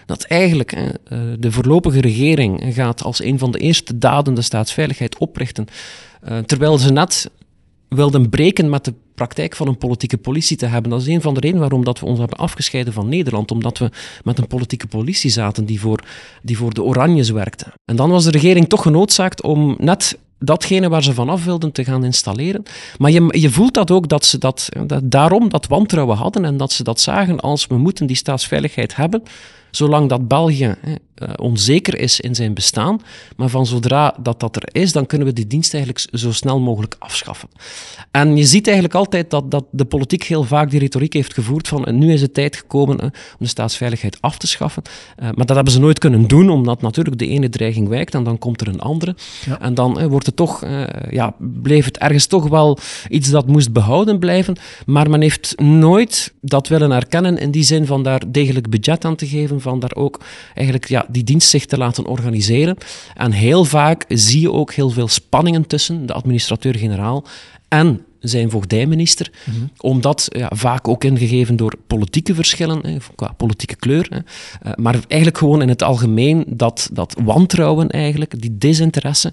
dat 0.06 0.23
eigenlijk 0.23 0.76
uh, 0.76 0.88
de 1.38 1.52
voorlopige 1.52 2.00
regering 2.00 2.64
gaat 2.75 3.02
als 3.02 3.23
een 3.23 3.38
van 3.38 3.50
de 3.50 3.58
eerste 3.58 3.99
daden 3.99 4.35
de 4.35 4.42
staatsveiligheid 4.42 5.18
oprichten, 5.18 5.66
uh, 6.28 6.38
terwijl 6.38 6.78
ze 6.78 6.92
net 6.92 7.30
wilden 7.88 8.28
breken 8.28 8.70
met 8.70 8.85
de 8.85 8.94
praktijk 9.14 9.56
van 9.56 9.68
een 9.68 9.78
politieke 9.78 10.16
politie 10.16 10.56
te 10.56 10.66
hebben. 10.66 10.90
Dat 10.90 11.00
is 11.00 11.06
een 11.06 11.20
van 11.20 11.35
de 11.35 11.40
redenen 11.40 11.61
waarom 11.61 11.85
dat 11.85 12.00
we 12.00 12.06
ons 12.06 12.18
hebben 12.18 12.38
afgescheiden 12.38 12.92
van 12.92 13.08
Nederland. 13.08 13.50
Omdat 13.50 13.78
we 13.78 13.90
met 14.25 14.38
een 14.38 14.47
politieke 14.47 14.87
politie 14.87 15.30
zaten 15.30 15.64
die 15.64 15.80
voor, 15.80 16.04
die 16.42 16.56
voor 16.56 16.75
de 16.75 16.82
Oranjes 16.82 17.30
werkte. 17.30 17.66
En 17.85 17.97
dan 17.97 18.11
was 18.11 18.25
de 18.25 18.30
regering 18.30 18.68
toch 18.68 18.82
genoodzaakt 18.82 19.42
om 19.42 19.76
net 19.78 20.18
datgene 20.38 20.88
waar 20.88 21.02
ze 21.02 21.14
vanaf 21.14 21.45
wilden 21.45 21.73
te 21.73 21.85
gaan 21.85 22.04
installeren. 22.04 22.62
Maar 22.99 23.11
je, 23.11 23.38
je 23.40 23.50
voelt 23.50 23.75
dat 23.75 23.90
ook, 23.90 24.09
dat 24.09 24.25
ze 24.25 24.38
dat, 24.38 24.68
dat, 24.87 25.11
daarom 25.11 25.49
dat 25.49 25.66
wantrouwen 25.66 26.16
hadden 26.16 26.45
en 26.45 26.57
dat 26.57 26.73
ze 26.73 26.83
dat 26.83 27.00
zagen 27.00 27.40
als 27.40 27.66
we 27.66 27.78
moeten 27.78 28.07
die 28.07 28.16
staatsveiligheid 28.16 28.97
hebben, 28.97 29.23
zolang 29.71 30.09
dat 30.09 30.28
België 30.28 30.76
uh, 31.22 31.28
onzeker 31.37 31.98
is 31.98 32.20
in 32.20 32.34
zijn 32.34 32.54
bestaan. 32.54 33.00
Maar 33.37 33.48
van 33.48 33.66
zodra 33.66 34.14
dat 34.20 34.40
dat 34.40 34.56
er 34.56 34.68
is, 34.72 34.92
dan 34.92 35.06
kunnen 35.06 35.26
we 35.26 35.32
die 35.32 35.46
dienst 35.46 35.75
eigenlijk 35.75 36.06
zo 36.12 36.32
snel 36.32 36.60
mogelijk 36.60 36.96
afschaffen. 36.98 37.48
En 38.10 38.37
je 38.37 38.44
ziet 38.44 38.66
eigenlijk 38.66 38.96
altijd 38.96 39.30
dat, 39.30 39.50
dat 39.50 39.64
de 39.70 39.84
politiek 39.84 40.22
heel 40.22 40.44
vaak 40.44 40.70
die 40.70 40.80
retoriek 40.80 41.12
heeft 41.12 41.34
gevoerd 41.34 41.68
van 41.68 41.98
nu 41.98 42.12
is 42.12 42.20
het 42.20 42.34
tijd 42.34 42.56
gekomen 42.56 43.00
om 43.00 43.10
de 43.38 43.46
staatsveiligheid 43.46 44.16
af 44.20 44.38
te 44.38 44.46
schaffen. 44.46 44.82
Uh, 44.87 45.25
maar 45.34 45.46
dat 45.46 45.56
hebben 45.56 45.72
ze 45.72 45.80
nooit 45.80 45.98
kunnen 45.98 46.28
doen, 46.28 46.50
omdat 46.50 46.82
natuurlijk 46.82 47.18
de 47.18 47.28
ene 47.28 47.48
dreiging 47.48 47.88
wijkt 47.88 48.14
en 48.14 48.25
dan 48.25 48.38
komt 48.38 48.60
er 48.60 48.68
een 48.68 48.80
andere. 48.80 49.16
Ja. 49.46 49.60
En 49.60 49.75
dan 49.75 50.08
wordt 50.08 50.26
het 50.26 50.37
toch, 50.37 50.64
ja, 51.10 51.34
bleef 51.38 51.84
het 51.84 51.98
ergens 51.98 52.26
toch 52.26 52.48
wel 52.48 52.78
iets 53.08 53.30
dat 53.30 53.46
moest 53.46 53.72
behouden 53.72 54.18
blijven. 54.18 54.56
Maar 54.87 55.10
men 55.10 55.20
heeft 55.20 55.60
nooit 55.60 56.34
dat 56.40 56.68
willen 56.68 56.90
erkennen 56.90 57.38
in 57.38 57.50
die 57.50 57.62
zin 57.62 57.87
van 57.87 58.02
daar 58.02 58.22
degelijk 58.28 58.70
budget 58.70 59.04
aan 59.04 59.16
te 59.16 59.26
geven, 59.26 59.60
van 59.60 59.80
daar 59.80 59.94
ook 59.94 60.20
eigenlijk 60.54 60.88
ja, 60.88 61.06
die 61.09 61.25
dienst 61.25 61.49
zich 61.49 61.67
te 61.67 61.79
laten 61.79 62.07
organiseren. 62.07 62.77
En 63.15 63.33
heel 63.33 63.65
vaak 63.65 64.05
zie 64.09 64.41
je 64.41 64.53
ook 64.53 64.73
heel 64.73 64.91
veel 64.91 65.09
spanningen 65.09 65.67
tussen 65.67 66.07
de 66.07 66.12
administrateur-generaal 66.12 67.25
en 67.69 68.05
zijn 68.20 68.50
voogdijminister, 68.50 69.30
mm 69.44 69.54
-hmm. 69.54 69.70
omdat 69.78 70.26
ja, 70.28 70.50
vaak 70.54 70.88
ook 70.88 71.04
ingegeven 71.04 71.56
door 71.56 71.75
politieke 71.87 72.34
verschillen, 72.34 72.87
hè, 72.87 72.96
qua 73.14 73.32
politieke 73.37 73.76
kleur, 73.76 74.06
hè, 74.10 74.16
uh, 74.16 74.76
maar 74.76 74.94
eigenlijk 74.94 75.38
gewoon 75.38 75.62
in 75.62 75.68
het 75.68 75.82
algemeen 75.82 76.44
dat, 76.48 76.88
dat 76.92 77.16
wantrouwen 77.25 77.90
eigenlijk, 77.90 78.40
die 78.40 78.58
desinteresse. 78.58 79.32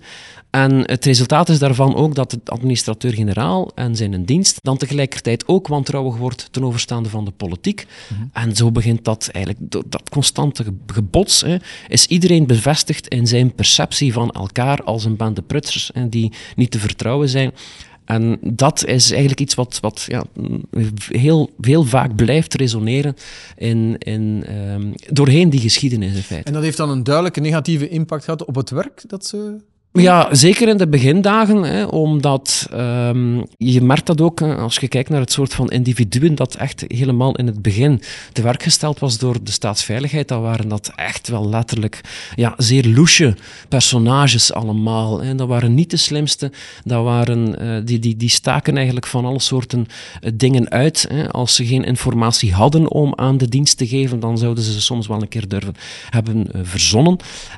En 0.49 0.71
het 0.91 1.05
resultaat 1.05 1.49
is 1.49 1.59
daarvan 1.59 1.95
ook 1.95 2.15
dat 2.15 2.31
de 2.31 2.39
administrateur-generaal 2.45 3.71
en 3.75 3.95
zijn 3.95 4.25
dienst 4.25 4.59
dan 4.61 4.77
tegelijkertijd 4.77 5.47
ook 5.47 5.67
wantrouwig 5.67 6.17
wordt 6.17 6.47
ten 6.51 6.63
overstaande 6.63 7.09
van 7.09 7.25
de 7.25 7.31
politiek. 7.31 7.85
Mm 8.09 8.17
-hmm. 8.17 8.29
En 8.33 8.55
zo 8.55 8.71
begint 8.71 9.03
dat 9.03 9.29
eigenlijk, 9.31 9.65
dat 9.89 10.09
constante 10.09 10.63
gebots, 10.87 11.41
hè, 11.41 11.57
is 11.87 12.05
iedereen 12.05 12.47
bevestigd 12.47 13.07
in 13.07 13.27
zijn 13.27 13.53
perceptie 13.53 14.13
van 14.13 14.31
elkaar 14.31 14.83
als 14.83 15.05
een 15.05 15.15
bande 15.15 15.41
prutsers 15.41 15.91
hè, 15.93 16.09
die 16.09 16.31
niet 16.55 16.71
te 16.71 16.79
vertrouwen 16.79 17.29
zijn. 17.29 17.51
En 18.05 18.37
dat 18.41 18.85
is 18.85 19.09
eigenlijk 19.09 19.39
iets 19.39 19.55
wat, 19.55 19.77
wat 19.81 20.05
ja, 20.07 20.23
heel, 21.07 21.49
vaak 21.85 22.15
blijft 22.15 22.53
resoneren 22.53 23.15
in, 23.57 23.95
in, 23.97 24.43
um, 24.71 24.93
doorheen 25.09 25.49
die 25.49 25.59
geschiedenis 25.59 26.15
in 26.15 26.21
feite. 26.21 26.47
En 26.47 26.53
dat 26.53 26.63
heeft 26.63 26.77
dan 26.77 26.89
een 26.89 27.03
duidelijke 27.03 27.39
negatieve 27.39 27.89
impact 27.89 28.23
gehad 28.23 28.45
op 28.45 28.55
het 28.55 28.69
werk 28.69 29.03
dat 29.07 29.25
ze 29.25 29.57
ja, 29.95 30.35
zeker 30.35 30.67
in 30.67 30.77
de 30.77 30.87
begindagen, 30.87 31.63
hè, 31.63 31.83
omdat 31.83 32.69
um, 32.73 33.43
je 33.57 33.81
merkt 33.81 34.05
dat 34.05 34.21
ook 34.21 34.41
als 34.41 34.75
je 34.75 34.87
kijkt 34.87 35.09
naar 35.09 35.19
het 35.19 35.31
soort 35.31 35.53
van 35.53 35.69
individuen 35.69 36.35
dat 36.35 36.55
echt 36.55 36.83
helemaal 36.87 37.35
in 37.35 37.45
het 37.45 37.61
begin 37.61 38.01
te 38.31 38.41
werk 38.41 38.63
gesteld 38.63 38.99
was 38.99 39.17
door 39.17 39.43
de 39.43 39.51
staatsveiligheid. 39.51 40.27
Dan 40.27 40.41
waren 40.41 40.67
dat 40.67 40.91
echt 40.95 41.27
wel 41.27 41.49
letterlijk 41.49 42.01
ja, 42.35 42.53
zeer 42.57 42.87
loesje 42.87 43.35
personages 43.69 44.53
allemaal. 44.53 45.21
Hè. 45.21 45.35
Dat 45.35 45.47
waren 45.47 45.73
niet 45.73 45.89
de 45.89 45.97
slimste, 45.97 46.51
dat 46.83 47.03
waren, 47.03 47.63
uh, 47.63 47.85
die, 47.85 47.99
die, 47.99 48.17
die 48.17 48.29
staken 48.29 48.75
eigenlijk 48.75 49.07
van 49.07 49.25
alle 49.25 49.39
soorten 49.39 49.85
uh, 50.21 50.31
dingen 50.33 50.69
uit. 50.69 51.05
Hè. 51.09 51.31
Als 51.31 51.55
ze 51.55 51.65
geen 51.65 51.83
informatie 51.83 52.53
hadden 52.53 52.91
om 52.91 53.13
aan 53.15 53.37
de 53.37 53.49
dienst 53.49 53.77
te 53.77 53.87
geven, 53.87 54.19
dan 54.19 54.37
zouden 54.37 54.63
ze 54.63 54.71
ze 54.71 54.81
soms 54.81 55.07
wel 55.07 55.21
een 55.21 55.27
keer 55.27 55.47
durven 55.47 55.75
hebben 56.09 56.47
uh, 56.55 56.61
verzonnen. 56.63 57.17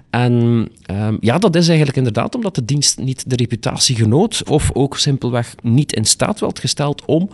En 0.09 0.67
um, 0.87 1.17
ja, 1.19 1.37
dat 1.37 1.55
is 1.55 1.67
eigenlijk 1.67 1.97
inderdaad 1.97 2.35
omdat 2.35 2.55
de 2.55 2.65
dienst 2.65 2.97
niet 2.97 3.29
de 3.29 3.35
reputatie 3.35 3.95
genoot 3.95 4.43
of 4.49 4.69
ook 4.73 4.97
simpelweg 4.97 5.55
niet 5.61 5.93
in 5.93 6.05
staat 6.05 6.39
werd 6.39 6.59
gesteld 6.59 7.05
om 7.05 7.29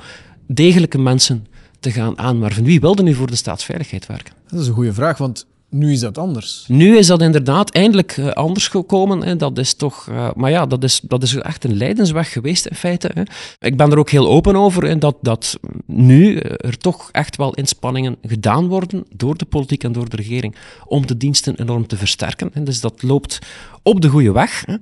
degelijke 0.47 0.97
mensen 0.97 1.45
te 1.79 1.91
gaan 1.91 2.17
aanwerven. 2.17 2.63
Wie 2.63 2.79
wilde 2.79 3.03
nu 3.03 3.13
voor 3.13 3.27
de 3.27 3.35
staatsveiligheid 3.35 4.05
werken? 4.05 4.33
Dat 4.47 4.59
is 4.59 4.67
een 4.67 4.73
goede 4.73 4.93
vraag, 4.93 5.17
want 5.17 5.45
nu 5.73 5.91
is 5.91 5.99
dat 5.99 6.17
anders. 6.17 6.65
Nu 6.67 6.97
is 6.97 7.07
dat 7.07 7.21
inderdaad 7.21 7.71
eindelijk 7.71 8.17
uh, 8.17 8.29
anders 8.29 8.67
gekomen. 8.67 9.23
Hè. 9.23 9.35
Dat 9.35 9.57
is 9.57 9.73
toch, 9.73 10.07
uh, 10.09 10.29
maar 10.35 10.51
ja, 10.51 10.65
dat 10.65 10.83
is, 10.83 10.99
dat 11.03 11.23
is 11.23 11.35
echt 11.35 11.63
een 11.63 11.77
leidensweg 11.77 12.31
geweest 12.31 12.65
in 12.65 12.75
feite. 12.75 13.11
Hè. 13.13 13.21
Ik 13.67 13.77
ben 13.77 13.91
er 13.91 13.97
ook 13.97 14.09
heel 14.09 14.27
open 14.27 14.55
over 14.55 14.83
hè, 14.83 14.97
dat, 14.97 15.17
dat 15.21 15.59
nu 15.85 16.37
er 16.37 16.77
toch 16.77 17.09
echt 17.11 17.35
wel 17.35 17.53
inspanningen 17.53 18.15
gedaan 18.21 18.67
worden 18.67 19.05
door 19.15 19.37
de 19.37 19.45
politiek 19.45 19.83
en 19.83 19.91
door 19.91 20.09
de 20.09 20.15
regering 20.15 20.55
om 20.85 21.07
de 21.07 21.17
diensten 21.17 21.59
enorm 21.59 21.87
te 21.87 21.97
versterken. 21.97 22.49
Hè. 22.53 22.63
Dus 22.63 22.81
dat 22.81 23.01
loopt 23.01 23.39
op 23.83 24.01
de 24.01 24.09
goede 24.09 24.31
weg. 24.31 24.63
Hè. 24.65 24.75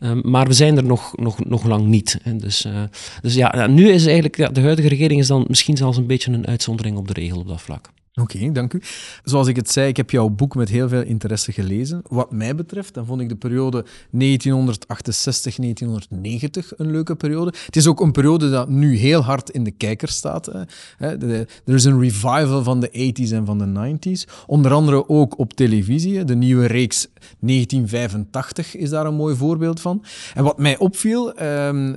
Uh, 0.00 0.22
maar 0.22 0.46
we 0.46 0.52
zijn 0.52 0.76
er 0.76 0.84
nog, 0.84 1.16
nog, 1.16 1.44
nog 1.44 1.64
lang 1.64 1.86
niet. 1.86 2.18
Hè. 2.22 2.36
Dus, 2.36 2.66
dus 3.22 3.34
ja, 3.34 3.66
nu 3.66 3.90
is 3.90 4.06
eigenlijk 4.06 4.54
de 4.54 4.60
huidige 4.60 4.88
regering 4.88 5.20
is 5.20 5.26
dan 5.26 5.44
misschien 5.48 5.76
zelfs 5.76 5.96
een 5.96 6.06
beetje 6.06 6.32
een 6.32 6.46
uitzondering 6.46 6.96
op 6.96 7.06
de 7.06 7.12
regel 7.12 7.38
op 7.38 7.48
dat 7.48 7.60
vlak. 7.60 7.90
Oké, 8.20 8.52
dank 8.52 8.72
u. 8.72 8.82
Zoals 9.24 9.46
ik 9.46 9.56
het 9.56 9.70
zei, 9.70 9.88
ik 9.88 9.96
heb 9.96 10.10
jouw 10.10 10.28
boek 10.28 10.54
met 10.54 10.68
heel 10.68 10.88
veel 10.88 11.02
interesse 11.02 11.52
gelezen. 11.52 12.02
Wat 12.08 12.32
mij 12.32 12.54
betreft, 12.54 12.94
dan 12.94 13.06
vond 13.06 13.20
ik 13.20 13.28
de 13.28 13.36
periode 13.36 13.84
1968-1990 13.84 13.88
een 16.76 16.90
leuke 16.90 17.16
periode. 17.16 17.52
Het 17.66 17.76
is 17.76 17.86
ook 17.86 18.00
een 18.00 18.12
periode 18.12 18.50
dat 18.50 18.68
nu 18.68 18.96
heel 18.96 19.20
hard 19.20 19.50
in 19.50 19.64
de 19.64 19.70
kijker 19.70 20.08
staat. 20.08 20.46
Er 20.98 21.46
is 21.64 21.84
een 21.84 22.00
revival 22.00 22.62
van 22.62 22.80
de 22.80 22.88
80s 22.88 23.32
en 23.32 23.46
van 23.46 23.58
de 23.58 23.96
90s. 23.98 24.24
Onder 24.46 24.72
andere 24.72 25.08
ook 25.08 25.38
op 25.38 25.52
televisie. 25.52 26.24
De 26.24 26.36
nieuwe 26.36 26.66
reeks 26.66 27.06
1985 27.40 28.76
is 28.76 28.90
daar 28.90 29.06
een 29.06 29.14
mooi 29.14 29.36
voorbeeld 29.36 29.80
van. 29.80 30.04
En 30.34 30.44
wat 30.44 30.58
mij 30.58 30.78
opviel, 30.78 31.34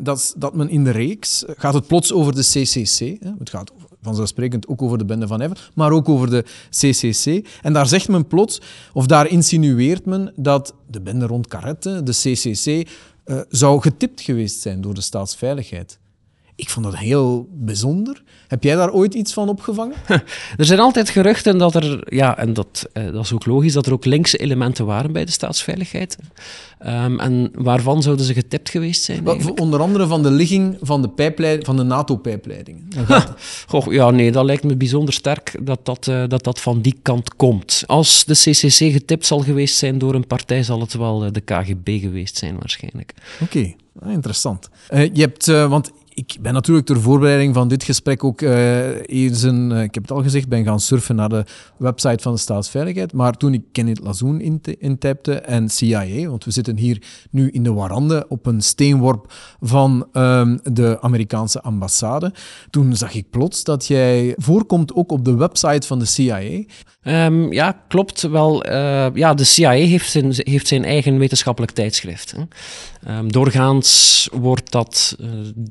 dat, 0.02 0.36
dat 0.38 0.56
men 0.56 0.70
in 0.70 0.84
de 0.84 0.92
reeks 0.92 1.44
gaat 1.48 1.74
het 1.74 1.88
plots 1.88 2.14
over 2.14 2.36
de 2.36 2.42
CCC. 2.42 3.00
Het 3.40 3.50
gaat 3.50 3.72
vanzelfsprekend 4.02 4.68
ook 4.68 4.82
over 4.82 4.98
de 4.98 5.06
bende 5.06 5.28
van 5.28 5.42
Ever, 5.42 5.72
maar 5.74 5.92
ook 5.92 6.10
over 6.10 6.30
de 6.30 6.46
CCC. 6.70 7.48
En 7.62 7.74
daar 7.74 7.88
zegt 7.88 8.08
men 8.08 8.28
plots, 8.28 8.62
of 8.94 9.06
daar 9.06 9.28
insinueert 9.28 10.06
men, 10.06 10.34
dat 10.36 10.74
de 10.88 11.02
bende 11.02 11.26
rond 11.26 11.48
Carrette, 11.48 12.04
de 12.04 12.12
CCC, 12.12 12.90
uh, 13.26 13.40
zou 13.50 13.82
getipt 13.82 14.22
geweest 14.22 14.62
zijn 14.62 14.82
door 14.82 14.94
de 14.94 15.02
staatsveiligheid. 15.02 16.00
Ik 16.62 16.70
vond 16.70 16.86
dat 16.86 16.98
heel 16.98 17.48
bijzonder. 17.52 18.24
Heb 18.48 18.64
jij 18.64 18.76
daar 18.76 18.92
ooit 18.92 19.14
iets 19.14 19.34
van 19.34 19.50
opgevangen? 19.50 19.96
er 20.58 20.66
zijn 20.66 20.80
altijd 20.80 21.10
geruchten 21.10 21.58
dat 21.58 21.76
er, 21.76 22.16
ja, 22.16 22.38
en 22.38 22.54
dat, 22.54 22.90
eh, 22.94 23.12
dat 23.12 23.24
is 23.24 23.34
ook 23.34 23.46
logisch, 23.46 23.74
dat 23.74 23.86
er 23.86 23.94
ook 23.94 24.06
linkse 24.06 24.38
elementen 24.38 24.86
waren 24.86 25.12
bij 25.12 25.26
de 25.26 25.32
staatsveiligheid. 25.32 26.18
Um, 26.86 27.20
en 27.20 27.52
waarvan 27.54 28.02
zouden 28.02 28.26
ze 28.26 28.34
getipt 28.34 28.70
geweest 28.70 29.04
zijn? 29.04 29.28
Eigenlijk? 29.28 29.60
Onder 29.60 29.80
andere 29.80 30.08
van 30.08 30.24
de 30.24 30.32
ligging 30.32 30.78
van 30.82 31.02
de, 31.02 31.10
pijpleid, 31.10 31.66
van 31.66 31.76
de 31.76 31.84
NATO-pijpleidingen. 31.84 32.88
Goh, 33.68 33.94
ja, 33.94 34.10
nee, 34.10 34.32
dat 34.32 34.46
lijkt 34.46 34.64
me 34.64 34.76
bijzonder 34.76 35.14
sterk 35.14 35.56
dat 35.62 35.86
dat, 35.86 36.08
uh, 36.08 36.24
dat 36.28 36.44
dat 36.44 36.62
van 36.62 36.82
die 36.82 37.00
kant 37.02 37.36
komt. 37.36 37.84
Als 37.86 38.26
de 38.26 38.34
CCC 38.34 38.92
getipt 38.92 39.26
zal 39.26 39.40
geweest 39.40 39.78
zijn 39.78 39.98
door 39.98 40.16
een 40.16 40.28
partij, 40.28 40.64
zal 40.64 40.80
het 40.80 40.94
wel 40.94 41.26
uh, 41.26 41.32
de 41.32 41.42
KGB 41.42 42.00
geweest 42.00 42.38
zijn 42.38 42.56
waarschijnlijk. 42.60 43.14
Oké, 43.42 43.44
okay. 43.44 43.76
ah, 44.00 44.12
interessant. 44.12 44.70
Uh, 44.92 45.14
je 45.14 45.22
hebt, 45.22 45.46
want 45.46 45.92
ik 46.14 46.38
ben 46.42 46.54
natuurlijk 46.54 46.86
ter 46.86 47.02
voorbereiding 47.02 47.54
van 47.54 47.68
dit 47.68 47.84
gesprek 47.84 48.24
ook 48.24 48.42
uh, 48.42 49.10
eens 49.10 49.44
een, 49.44 49.72
ik 49.72 49.94
heb 49.94 50.04
het 50.04 50.12
al 50.12 50.24
gezegd, 50.24 50.48
ben 50.48 50.64
gaan 50.64 50.80
surfen 50.80 51.16
naar 51.16 51.30
de 51.30 51.46
website 51.78 52.24
van 52.24 52.34
de 52.34 52.40
staatsveiligheid. 52.40 53.14
Maar 53.14 53.38
toen 53.38 53.54
ik 53.54 53.64
Kenneth 53.72 54.00
Lazoen 54.00 54.42
intypte 54.80 55.34
en 55.34 55.70
CIA, 55.70 56.30
want 56.30 56.44
we 56.44 56.52
zitten 56.52 56.78
hier 56.78 57.04
nu 57.32 57.50
in 57.50 57.64
de 57.64 57.74
Warande 57.74 58.26
op 58.30 58.46
een 58.46 58.62
steenworp 58.62 59.34
van 59.60 60.08
um, 60.14 60.60
de 60.64 60.98
Amerikaanse 61.02 61.62
ambassade, 61.62 62.34
toen 62.70 62.96
zag 62.96 63.14
ik 63.14 63.30
plots 63.30 63.64
dat 63.64 63.88
jij 63.88 64.36
voorkomt 64.38 64.94
ook 64.94 65.12
op 65.12 65.26
de 65.26 65.36
website 65.36 65.88
van 65.88 66.00
de 66.00 66.06
CIA. 66.06 66.64
Um, 67.04 67.54
ja, 67.54 67.82
klopt 67.88 68.22
wel. 68.22 68.70
Uh, 68.70 69.08
ja, 69.14 69.34
de 69.34 69.44
CIA 69.44 69.72
heeft 69.72 70.10
zijn, 70.10 70.34
heeft 70.36 70.68
zijn 70.68 70.86
eigen 70.86 71.18
wetenschappelijk 71.18 71.72
tijdschrift. 71.72 72.36
Hè. 72.36 73.18
Um, 73.18 73.32
doorgaans 73.32 74.30
wordt 74.32 74.72
dat 74.72 75.16
uh, 75.20 75.30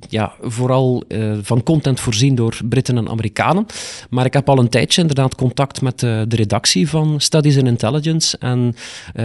ja, 0.08 0.32
vooral 0.40 1.04
uh, 1.08 1.38
van 1.42 1.62
content 1.62 2.00
voorzien 2.00 2.34
door 2.34 2.58
Britten 2.68 2.96
en 2.96 3.08
Amerikanen. 3.08 3.66
Maar 4.08 4.24
ik 4.24 4.32
heb 4.32 4.48
al 4.48 4.58
een 4.58 4.68
tijdje 4.68 5.00
inderdaad 5.00 5.34
contact 5.34 5.80
met 5.80 6.00
de, 6.00 6.24
de 6.28 6.36
redactie 6.36 6.88
van 6.88 7.20
Studies 7.20 7.56
in 7.56 7.66
Intelligence. 7.66 8.38
En 8.38 8.74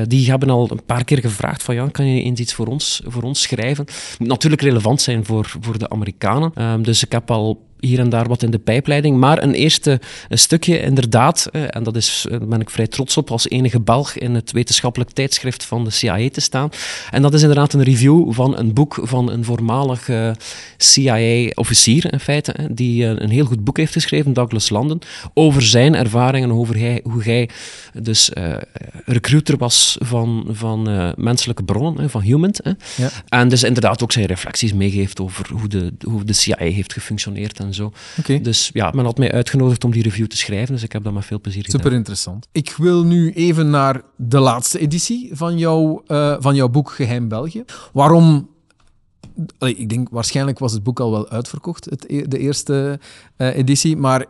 die 0.07 0.29
hebben 0.29 0.49
al 0.49 0.71
een 0.71 0.85
paar 0.85 1.03
keer 1.03 1.19
gevraagd 1.19 1.63
van 1.63 1.75
ja, 1.75 1.87
kan 1.87 2.05
je 2.05 2.21
eens 2.21 2.39
iets 2.39 2.53
voor 2.53 2.67
ons, 2.67 3.01
voor 3.05 3.23
ons 3.23 3.41
schrijven? 3.41 3.85
Het 3.85 4.15
moet 4.19 4.27
natuurlijk 4.27 4.61
relevant 4.61 5.01
zijn 5.01 5.25
voor, 5.25 5.53
voor 5.61 5.77
de 5.77 5.89
Amerikanen. 5.89 6.51
Um, 6.57 6.83
dus 6.83 7.03
ik 7.03 7.11
heb 7.11 7.31
al 7.31 7.63
hier 7.85 7.99
en 7.99 8.09
daar 8.09 8.27
wat 8.27 8.43
in 8.43 8.51
de 8.51 8.59
pijpleiding. 8.59 9.17
Maar 9.17 9.43
een 9.43 9.53
eerste 9.53 9.99
een 10.29 10.39
stukje, 10.39 10.79
inderdaad, 10.79 11.49
en 11.69 11.83
dat 11.83 11.95
is, 11.95 12.25
daar 12.29 12.47
ben 12.47 12.61
ik 12.61 12.69
vrij 12.69 12.87
trots 12.87 13.17
op, 13.17 13.31
als 13.31 13.49
enige 13.49 13.79
Belg 13.79 14.15
in 14.15 14.35
het 14.35 14.51
wetenschappelijk 14.51 15.11
tijdschrift 15.11 15.63
van 15.65 15.83
de 15.83 15.89
CIA 15.89 16.29
te 16.29 16.41
staan. 16.41 16.69
En 17.11 17.21
dat 17.21 17.33
is 17.33 17.41
inderdaad 17.41 17.73
een 17.73 17.83
review 17.83 18.33
van 18.33 18.57
een 18.57 18.73
boek 18.73 18.99
van 19.01 19.31
een 19.31 19.43
voormalig 19.43 20.09
CIA-officier, 20.77 22.13
in 22.13 22.19
feite, 22.19 22.55
die 22.71 23.05
een 23.05 23.29
heel 23.29 23.45
goed 23.45 23.63
boek 23.63 23.77
heeft 23.77 23.93
geschreven, 23.93 24.33
Douglas 24.33 24.69
London, 24.69 25.01
over 25.33 25.61
zijn 25.61 25.95
ervaringen, 25.95 26.51
over 26.51 26.77
hij, 26.79 26.99
hoe 27.03 27.23
hij 27.23 27.49
dus 27.93 28.29
recruiter 29.05 29.57
was 29.57 29.97
van, 29.99 30.45
van 30.49 31.13
menselijke 31.17 31.63
bronnen, 31.63 32.09
van 32.09 32.21
human. 32.21 32.53
Ja. 32.95 33.09
En 33.29 33.49
dus 33.49 33.63
inderdaad 33.63 34.03
ook 34.03 34.11
zijn 34.11 34.25
reflecties 34.25 34.73
meegeeft 34.73 35.19
over 35.19 35.49
hoe 35.53 35.67
de, 35.67 35.93
hoe 36.01 36.23
de 36.23 36.33
CIA 36.33 36.55
heeft 36.57 36.93
gefunctioneerd 36.93 37.59
en 37.59 37.73
zo. 37.75 37.91
Dus 38.41 38.69
ja, 38.73 38.91
men 38.91 39.05
had 39.05 39.17
mij 39.17 39.31
uitgenodigd 39.31 39.83
om 39.83 39.91
die 39.91 40.03
review 40.03 40.27
te 40.27 40.37
schrijven, 40.37 40.73
dus 40.73 40.83
ik 40.83 40.91
heb 40.91 41.03
dat 41.03 41.13
met 41.13 41.25
veel 41.25 41.41
plezier 41.41 41.63
gedaan. 41.63 41.81
Super 41.81 41.97
interessant. 41.97 42.47
Ik 42.51 42.73
wil 42.77 43.03
nu 43.03 43.31
even 43.31 43.69
naar 43.69 44.01
de 44.15 44.39
laatste 44.39 44.79
editie 44.79 45.29
van, 45.33 45.57
jou, 45.57 46.01
uh, 46.07 46.35
van 46.39 46.55
jouw 46.55 46.69
boek 46.69 46.91
Geheim 46.91 47.27
België. 47.27 47.63
Waarom 47.93 48.53
ik 49.59 49.89
denk 49.89 50.09
waarschijnlijk 50.09 50.59
was 50.59 50.71
het 50.71 50.83
boek 50.83 50.99
al 50.99 51.11
wel 51.11 51.29
uitverkocht, 51.29 51.85
het, 51.85 52.05
e-, 52.11 52.27
de 52.27 52.37
eerste 52.37 52.99
uh, 53.37 53.57
editie. 53.57 53.97
Maar 53.97 54.25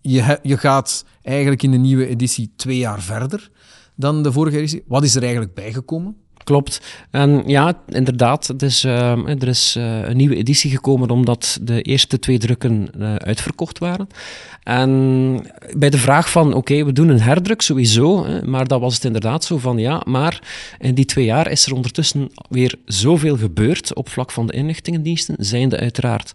je, 0.00 0.38
je 0.42 0.58
gaat 0.58 1.04
eigenlijk 1.22 1.62
in 1.62 1.70
de 1.70 1.76
nieuwe 1.76 2.06
editie 2.06 2.52
twee 2.56 2.78
jaar 2.78 3.02
verder 3.02 3.50
dan 3.94 4.22
de 4.22 4.32
vorige 4.32 4.56
editie. 4.56 4.84
Wat 4.86 5.02
is 5.02 5.14
er 5.14 5.22
eigenlijk 5.22 5.54
bijgekomen? 5.54 6.16
Klopt. 6.50 6.80
En 7.10 7.42
ja, 7.46 7.74
inderdaad, 7.88 8.54
uh, 8.84 9.28
er 9.28 9.48
is 9.48 9.76
uh, 9.76 10.00
een 10.02 10.16
nieuwe 10.16 10.36
editie 10.36 10.70
gekomen 10.70 11.10
omdat 11.10 11.58
de 11.62 11.82
eerste 11.82 12.18
twee 12.18 12.38
drukken 12.38 12.88
uh, 12.98 13.14
uitverkocht 13.14 13.78
waren. 13.78 14.08
En 14.62 14.90
bij 15.76 15.90
de 15.90 15.98
vraag 15.98 16.30
van, 16.30 16.54
oké, 16.54 16.84
we 16.84 16.92
doen 16.92 17.08
een 17.08 17.20
herdruk 17.20 17.60
sowieso, 17.60 18.26
maar 18.44 18.66
dat 18.66 18.80
was 18.80 18.94
het 18.94 19.04
inderdaad 19.04 19.44
zo 19.44 19.58
van, 19.58 19.78
ja, 19.78 20.02
maar 20.04 20.42
in 20.78 20.94
die 20.94 21.04
twee 21.04 21.24
jaar 21.24 21.50
is 21.50 21.66
er 21.66 21.74
ondertussen 21.74 22.30
weer 22.48 22.74
zoveel 22.84 23.36
gebeurd 23.36 23.94
op 23.94 24.08
vlak 24.08 24.30
van 24.30 24.46
de 24.46 24.52
inlichtingendiensten, 24.52 25.34
zijnde 25.38 25.78
uiteraard 25.78 26.32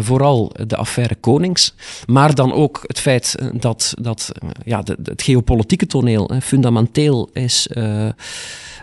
vooral 0.00 0.52
de 0.66 0.76
affaire 0.76 1.14
Konings, 1.14 1.74
maar 2.06 2.34
dan 2.34 2.52
ook 2.52 2.84
het 2.86 3.00
feit 3.00 3.34
dat, 3.52 3.94
dat 4.00 4.32
ja, 4.64 4.82
het 5.02 5.22
geopolitieke 5.22 5.86
toneel 5.86 6.30
fundamenteel 6.42 7.30
is 7.32 7.68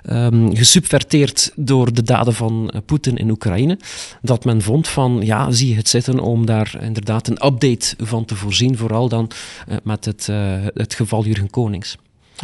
um, 0.10 0.53
gesubverteerd 0.58 1.52
door 1.56 1.94
de 1.94 2.04
daden 2.04 2.34
van 2.34 2.72
uh, 2.74 2.82
Poetin 2.86 3.18
in 3.18 3.30
Oekraïne. 3.30 3.80
Dat 4.22 4.46
men 4.46 4.62
vond 4.62 4.88
van, 4.88 5.20
ja, 5.22 5.52
zie 5.52 5.70
je 5.70 5.76
het 5.76 5.90
zitten 5.90 6.20
om 6.20 6.46
daar 6.46 6.78
inderdaad 6.82 7.28
een 7.28 7.46
update 7.46 7.96
van 7.98 8.26
te 8.26 8.36
voorzien, 8.36 8.78
vooral 8.78 9.10
dan 9.10 9.32
uh, 9.70 9.78
met 9.84 10.06
het, 10.06 10.28
uh, 10.30 10.66
het 10.74 10.94
geval 10.94 11.26
Jurgen 11.26 11.50
Konings. 11.50 11.98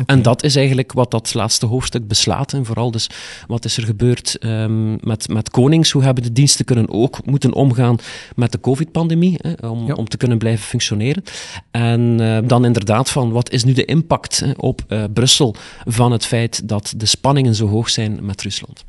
En 0.05 0.21
dat 0.21 0.43
is 0.43 0.55
eigenlijk 0.55 0.91
wat 0.91 1.11
dat 1.11 1.33
laatste 1.33 1.65
hoofdstuk 1.65 2.07
beslaat. 2.07 2.53
En 2.53 2.65
vooral 2.65 2.91
dus 2.91 3.09
wat 3.47 3.65
is 3.65 3.77
er 3.77 3.83
gebeurd 3.83 4.37
um, 4.39 4.97
met, 5.01 5.27
met 5.27 5.49
Konings? 5.49 5.91
Hoe 5.91 6.03
hebben 6.03 6.23
de 6.23 6.31
diensten 6.31 6.65
kunnen 6.65 6.89
ook 6.89 7.25
moeten 7.25 7.53
omgaan 7.53 7.97
met 8.35 8.51
de 8.51 8.59
COVID-pandemie, 8.59 9.39
om, 9.61 9.91
om 9.91 10.07
te 10.07 10.17
kunnen 10.17 10.37
blijven 10.37 10.65
functioneren? 10.65 11.23
En 11.71 12.17
uh, 12.21 12.37
dan 12.43 12.65
inderdaad 12.65 13.09
van 13.09 13.31
wat 13.31 13.51
is 13.51 13.63
nu 13.63 13.73
de 13.73 13.85
impact 13.85 14.39
hè, 14.39 14.51
op 14.57 14.81
uh, 14.87 15.03
Brussel 15.13 15.55
van 15.85 16.11
het 16.11 16.25
feit 16.25 16.67
dat 16.67 16.93
de 16.97 17.05
spanningen 17.05 17.55
zo 17.55 17.67
hoog 17.67 17.89
zijn 17.89 18.25
met 18.25 18.41
Rusland? 18.41 18.83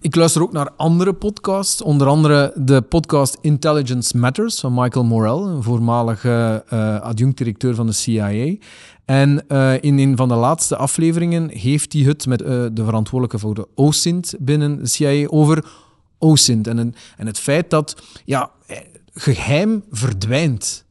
Ik 0.00 0.14
luister 0.14 0.42
ook 0.42 0.52
naar 0.52 0.70
andere 0.76 1.12
podcasts, 1.12 1.82
onder 1.82 2.06
andere 2.06 2.52
de 2.54 2.82
podcast 2.82 3.38
Intelligence 3.40 4.18
Matters 4.18 4.60
van 4.60 4.74
Michael 4.74 5.04
Morell, 5.04 5.54
een 5.54 5.62
voormalige 5.62 6.64
uh, 6.72 7.00
adjunct-directeur 7.00 7.74
van 7.74 7.86
de 7.86 7.92
CIA. 7.92 8.54
En 9.04 9.44
uh, 9.48 9.82
in 9.82 9.98
een 9.98 10.16
van 10.16 10.28
de 10.28 10.34
laatste 10.34 10.76
afleveringen 10.76 11.48
heeft 11.48 11.92
hij 11.92 12.02
het 12.02 12.26
met 12.26 12.42
uh, 12.42 12.48
de 12.48 12.84
verantwoordelijke 12.84 13.38
voor 13.38 13.54
de 13.54 13.68
OSINT 13.74 14.34
binnen 14.38 14.78
de 14.78 14.88
CIA 14.88 15.26
over 15.28 15.64
OSINT 16.18 16.66
en, 16.66 16.94
en 17.16 17.26
het 17.26 17.38
feit 17.38 17.70
dat 17.70 18.02
ja, 18.24 18.50
geheim 19.14 19.84
verdwijnt. 19.90 20.84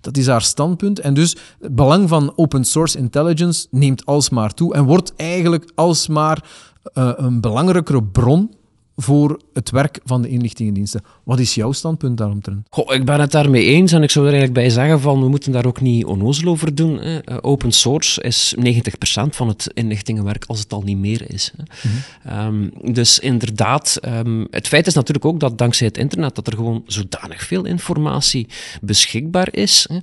Dat 0.00 0.16
is 0.16 0.26
haar 0.26 0.42
standpunt. 0.42 1.00
En 1.00 1.14
dus 1.14 1.36
het 1.60 1.74
belang 1.74 2.08
van 2.08 2.32
open 2.36 2.64
source 2.64 2.98
intelligence 2.98 3.66
neemt 3.70 4.06
alsmaar 4.06 4.54
toe 4.54 4.74
en 4.74 4.84
wordt 4.84 5.12
eigenlijk 5.16 5.72
alsmaar 5.74 6.44
een 6.82 7.40
belangrijkere 7.40 8.04
bron 8.04 8.57
voor 9.00 9.40
het 9.52 9.70
werk 9.70 10.00
van 10.04 10.22
de 10.22 10.28
inlichtingendiensten. 10.28 11.02
Wat 11.24 11.38
is 11.38 11.54
jouw 11.54 11.72
standpunt 11.72 12.18
daaromtrent? 12.18 12.66
Goh, 12.70 12.94
ik 12.94 13.04
ben 13.04 13.20
het 13.20 13.30
daarmee 13.30 13.64
eens 13.64 13.92
en 13.92 14.02
ik 14.02 14.10
zou 14.10 14.26
er 14.26 14.32
eigenlijk 14.32 14.60
bij 14.60 14.70
zeggen 14.70 15.00
van 15.00 15.20
we 15.20 15.28
moeten 15.28 15.52
daar 15.52 15.66
ook 15.66 15.80
niet 15.80 16.04
onnozel 16.04 16.50
over 16.50 16.74
doen. 16.74 16.98
Hè. 16.98 17.18
Eh, 17.18 17.36
open 17.40 17.72
source 17.72 18.22
is 18.22 18.54
90% 18.56 19.36
van 19.36 19.48
het 19.48 19.70
inlichtingenwerk 19.74 20.44
als 20.46 20.58
het 20.58 20.72
al 20.72 20.82
niet 20.82 20.98
meer 20.98 21.30
is. 21.30 21.52
Hè. 21.56 21.62
Mm 21.88 21.96
um, 22.32 22.70
dus 22.92 23.18
inderdaad, 23.18 23.98
um, 24.04 24.46
het 24.50 24.68
feit 24.68 24.86
is 24.86 24.94
natuurlijk 24.94 25.24
ook 25.24 25.40
dat 25.40 25.58
dankzij 25.58 25.86
het 25.86 25.98
internet 25.98 26.34
dat 26.34 26.46
er 26.46 26.52
gewoon 26.52 26.82
zodanig 26.86 27.42
veel 27.42 27.64
informatie 27.64 28.46
beschikbaar 28.80 29.48
is. 29.50 29.88
Hè. 29.88 29.98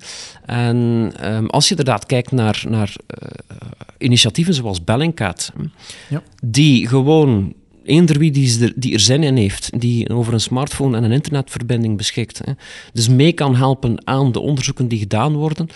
En 0.45 0.77
um, 1.33 1.47
als 1.49 1.63
je 1.63 1.69
inderdaad 1.69 2.05
kijkt 2.05 2.31
naar, 2.31 2.63
naar 2.69 2.95
uh, 3.21 3.29
initiatieven 3.97 4.53
zoals 4.53 4.83
Bellingcat, 4.83 5.51
ja. 6.09 6.23
die 6.43 6.87
gewoon 6.87 7.53
eender 7.85 8.19
wie 8.19 8.31
die 8.31 8.93
er, 8.93 8.99
zin 8.99 9.23
in 9.23 9.35
heeft, 9.35 9.79
die 9.79 10.09
over 10.09 10.33
een 10.33 10.39
smartphone 10.39 10.97
en 10.97 11.03
een 11.03 11.11
internetverbinding 11.11 11.97
beschikt, 11.97 12.41
hè, 12.45 12.51
dus 12.93 13.09
mee 13.09 13.33
kan 13.33 13.55
helpen 13.55 14.07
aan 14.07 14.31
de 14.31 14.39
onderzoeken 14.39 14.87
die 14.87 14.99
gedaan 14.99 15.33
worden, 15.33 15.67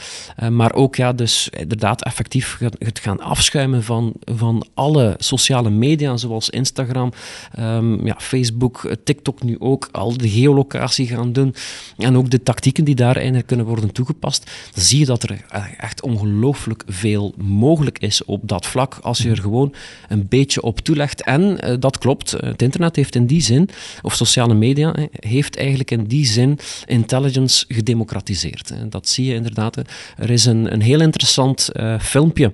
uh, 0.44 0.50
maar 0.50 0.74
ook 0.74 0.96
ja, 0.96 1.14
dus 1.14 1.50
inderdaad 1.58 2.04
effectief 2.04 2.60
het 2.78 3.00
gaan 3.00 3.20
afschuimen 3.20 3.84
van, 3.84 4.14
van 4.26 4.66
alle 4.74 5.16
sociale 5.18 5.70
media, 5.70 6.18
zoals 6.18 6.50
Instagram, 6.50 7.12
um, 7.60 8.06
ja, 8.06 8.16
Facebook, 8.18 8.96
TikTok 9.04 9.44
nu 9.44 9.56
ook, 9.60 9.90
al 9.92 10.18
de 10.18 10.30
geolocatie 10.30 11.08
gaan 11.08 11.34
doen 11.34 11.56
en 11.98 12.18
ook 12.18 12.30
de 12.30 12.44
tactieken 12.44 12.84
die 12.84 12.96
daar 12.96 13.44
kunnen 13.44 13.66
worden 13.66 13.92
toegepast, 13.92 14.52
dan 14.74 14.84
zie 14.84 15.00
je 15.00 15.06
dat 15.06 15.24
er 15.24 15.46
echt 15.78 16.02
ongelooflijk 16.02 16.84
veel 16.88 17.34
mogelijk 17.38 18.00
is 18.00 18.26
op 18.26 18.42
dat 18.44 18.66
vlak, 18.66 18.98
als 19.02 19.18
je 19.18 19.30
er 19.30 19.38
gewoon 19.38 19.74
een 20.08 20.28
beetje 20.28 20.62
op 20.62 20.80
toelegt 20.80 21.24
en 21.24 21.78
dat 21.80 21.98
klopt. 22.00 22.32
Het 22.32 22.62
internet 22.62 22.96
heeft 22.96 23.16
in 23.16 23.26
die 23.26 23.42
zin, 23.42 23.70
of 24.02 24.16
sociale 24.16 24.54
media, 24.54 24.96
heeft 25.12 25.58
eigenlijk 25.58 25.92
in 25.92 26.04
die 26.04 26.26
zin 26.26 26.60
intelligence 26.86 27.66
gedemocratiseerd. 27.68 28.74
Dat 28.90 29.08
zie 29.08 29.26
je 29.26 29.34
inderdaad. 29.34 29.78
Er 30.18 30.30
is 30.30 30.46
een, 30.46 30.74
een 30.74 30.82
heel 30.82 31.02
interessant 31.02 31.70
uh, 31.74 32.00
filmpje 32.00 32.52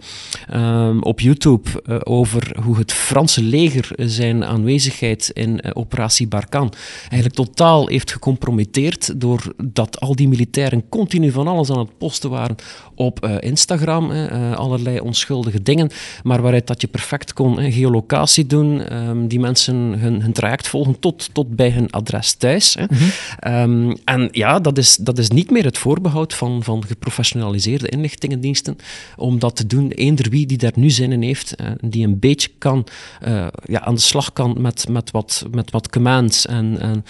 um, 0.53 1.03
op 1.03 1.19
YouTube 1.19 2.03
over 2.03 2.58
hoe 2.63 2.77
het 2.77 2.93
Franse 2.93 3.43
leger 3.43 3.89
zijn 3.97 4.45
aanwezigheid 4.45 5.29
in 5.34 5.75
operatie 5.75 6.27
Barkan 6.27 6.73
eigenlijk 6.99 7.34
totaal 7.34 7.88
heeft 7.88 8.12
gecompromitteerd 8.12 9.21
doordat 9.21 9.99
al 9.99 10.15
die 10.15 10.27
militairen 10.27 10.89
continu 10.89 11.31
van 11.31 11.47
alles 11.47 11.69
aan 11.69 11.79
het 11.79 11.97
posten 11.97 12.29
waren 12.29 12.55
op 12.95 13.25
Instagram, 13.39 14.12
allerlei 14.55 14.99
onschuldige 14.99 15.62
dingen, 15.62 15.89
maar 16.23 16.41
waaruit 16.41 16.67
dat 16.67 16.81
je 16.81 16.88
perfect 16.88 17.34
kon 17.34 17.71
geolocatie 17.71 18.45
doen, 18.45 18.81
die 19.27 19.34
mensen 19.39 19.75
hun, 19.75 20.21
hun 20.21 20.33
traject 20.33 20.67
volgen 20.67 20.99
tot, 20.99 21.29
tot 21.33 21.55
bij 21.55 21.69
hun 21.69 21.91
adres 21.91 22.33
thuis. 22.33 22.73
Hè. 22.73 22.83
Mm 22.83 23.13
um, 23.47 23.95
en 24.03 24.27
ja, 24.31 24.59
dat 24.59 24.77
is, 24.77 24.95
dat 24.95 25.17
is 25.17 25.29
niet 25.29 25.51
meer 25.51 25.63
het 25.63 25.77
voorbehoud 25.77 26.33
van, 26.33 26.63
van 26.63 26.85
geprofessionaliseerde 26.85 27.87
inlichtingendiensten 27.87 28.77
om 29.15 29.39
dat 29.39 29.55
te 29.55 29.67
doen. 29.67 29.89
Eender 29.91 30.29
wie 30.29 30.45
die 30.45 30.57
daar 30.57 30.71
nu 30.75 30.89
zin 30.89 31.11
in 31.11 31.21
heeft, 31.21 31.61
uh, 31.61 31.67
die 31.81 32.05
een 32.05 32.19
beetje 32.19 32.49
kan, 32.57 32.87
uh, 33.27 33.47
ja, 33.63 33.81
aan 33.81 33.95
de 33.95 34.01
slag 34.01 34.33
kan 34.33 34.61
met, 34.61 34.87
met, 34.89 35.11
wat, 35.11 35.45
met 35.51 35.71
wat 35.71 35.89
commands 35.89 36.45
en, 36.45 36.79
en, 36.79 37.05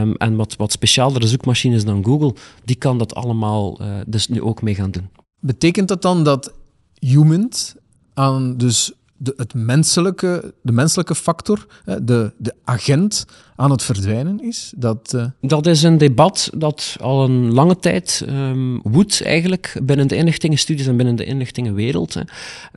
um, 0.00 0.14
en 0.16 0.36
wat, 0.36 0.56
wat 0.56 0.72
speciaalere 0.72 1.26
zoekmachines 1.26 1.84
dan 1.84 2.04
Google, 2.04 2.34
die 2.64 2.76
kan 2.76 2.98
dat 2.98 3.14
allemaal 3.14 3.82
uh, 3.82 3.88
dus 4.06 4.28
nu 4.28 4.42
ook 4.42 4.62
mee 4.62 4.74
gaan 4.74 4.90
doen. 4.90 5.08
Betekent 5.40 5.88
dat 5.88 6.02
dan 6.02 6.24
dat 6.24 6.52
Humint 6.98 7.76
aan 8.14 8.56
dus 8.56 8.92
de, 9.24 9.34
het 9.36 9.54
menselijke, 9.54 10.52
de 10.62 10.72
menselijke 10.72 11.14
factor, 11.14 11.66
de, 12.02 12.32
de 12.36 12.54
agent, 12.64 13.26
aan 13.56 13.70
het 13.70 13.82
verdwijnen 13.82 14.42
is? 14.42 14.72
Dat, 14.76 15.12
uh... 15.14 15.24
dat 15.40 15.66
is 15.66 15.82
een 15.82 15.98
debat 15.98 16.50
dat 16.56 16.96
al 17.00 17.24
een 17.24 17.52
lange 17.52 17.78
tijd 17.78 18.24
um, 18.28 18.80
woedt 18.82 19.22
eigenlijk 19.22 19.80
binnen 19.82 20.08
de 20.08 20.16
inlichtingenstudies 20.16 20.86
en 20.86 20.96
binnen 20.96 21.16
de 21.16 21.24
inlichtingenwereld. 21.24 22.16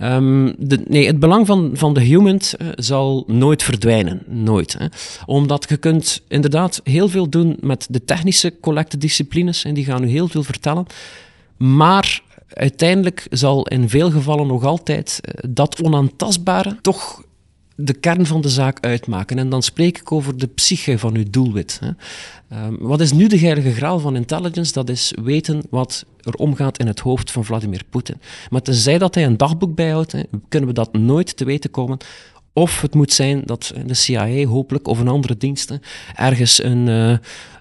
Um, 0.02 0.56
de, 0.58 0.84
nee, 0.88 1.08
het 1.08 1.20
belang 1.20 1.48
van, 1.48 1.72
van 1.74 1.94
de 1.94 2.02
human 2.02 2.40
uh, 2.62 2.68
zal 2.76 3.24
nooit 3.28 3.64
verdwijnen. 3.64 4.24
Nooit. 4.28 4.76
Hè. 4.78 4.86
Omdat 5.26 5.66
je 5.70 5.78
kunt 5.78 6.22
inderdaad 6.28 6.82
heel 6.84 7.10
veel 7.10 7.30
doen 7.30 7.58
met 7.60 7.88
de 7.90 8.04
technische 8.04 8.54
collectedisciplines 8.62 9.64
en 9.64 9.74
die 9.74 9.86
gaan 9.86 10.04
u 10.04 10.08
heel 10.08 10.28
veel 10.28 10.44
vertellen. 10.44 10.86
Maar 11.58 12.22
uiteindelijk 12.54 13.28
zal 13.30 13.68
in 13.68 13.90
veel 13.90 14.12
gevallen 14.12 14.48
nog 14.48 14.64
altijd 14.64 15.20
eh, 15.22 15.34
dat 15.50 15.82
onaantastbare 15.82 16.78
toch 16.82 17.26
de 17.76 17.94
kern 17.94 18.26
van 18.26 18.42
de 18.42 18.50
zaak 18.50 18.86
uitmaken. 18.86 19.38
En 19.38 19.50
dan 19.50 19.64
spreek 19.64 19.98
ik 19.98 20.12
over 20.12 20.38
de 20.38 20.48
psyche 20.48 21.00
van 21.00 21.16
uw 21.16 21.24
doelwit. 21.30 21.80
Ehm, 22.50 22.76
wat 22.80 23.02
is 23.02 23.12
nu 23.12 23.28
de 23.28 23.40
heilige 23.40 23.74
graal 23.74 24.00
van 24.00 24.16
intelligence? 24.16 24.74
Dat 24.74 24.90
is 24.90 25.14
weten 25.24 25.64
wat 25.70 26.06
er 26.22 26.34
omgaat 26.34 26.78
in 26.78 26.88
het 26.88 27.00
hoofd 27.00 27.32
van 27.32 27.46
Vladimir 27.46 27.84
Poetin. 27.90 28.22
Maar 28.50 28.62
tenzij 28.62 28.98
dat 28.98 29.16
hij 29.16 29.26
een 29.26 29.38
dagboek 29.38 29.76
bijhoudt, 29.76 30.16
kunnen 30.50 30.70
we 30.70 30.76
dat 30.76 30.94
nooit 30.94 31.38
te 31.38 31.46
weten 31.46 31.72
komen. 31.72 31.98
Of 32.54 32.82
het 32.82 32.94
moet 32.94 33.14
zijn 33.14 33.42
dat 33.46 33.74
de 33.86 33.94
CIA 33.94 34.46
hopelijk 34.46 34.88
of 34.88 35.00
een 35.00 35.08
andere 35.08 35.38
dienst 35.38 35.78
ergens 36.16 36.64
een, 36.64 36.88
uh, 36.88 37.18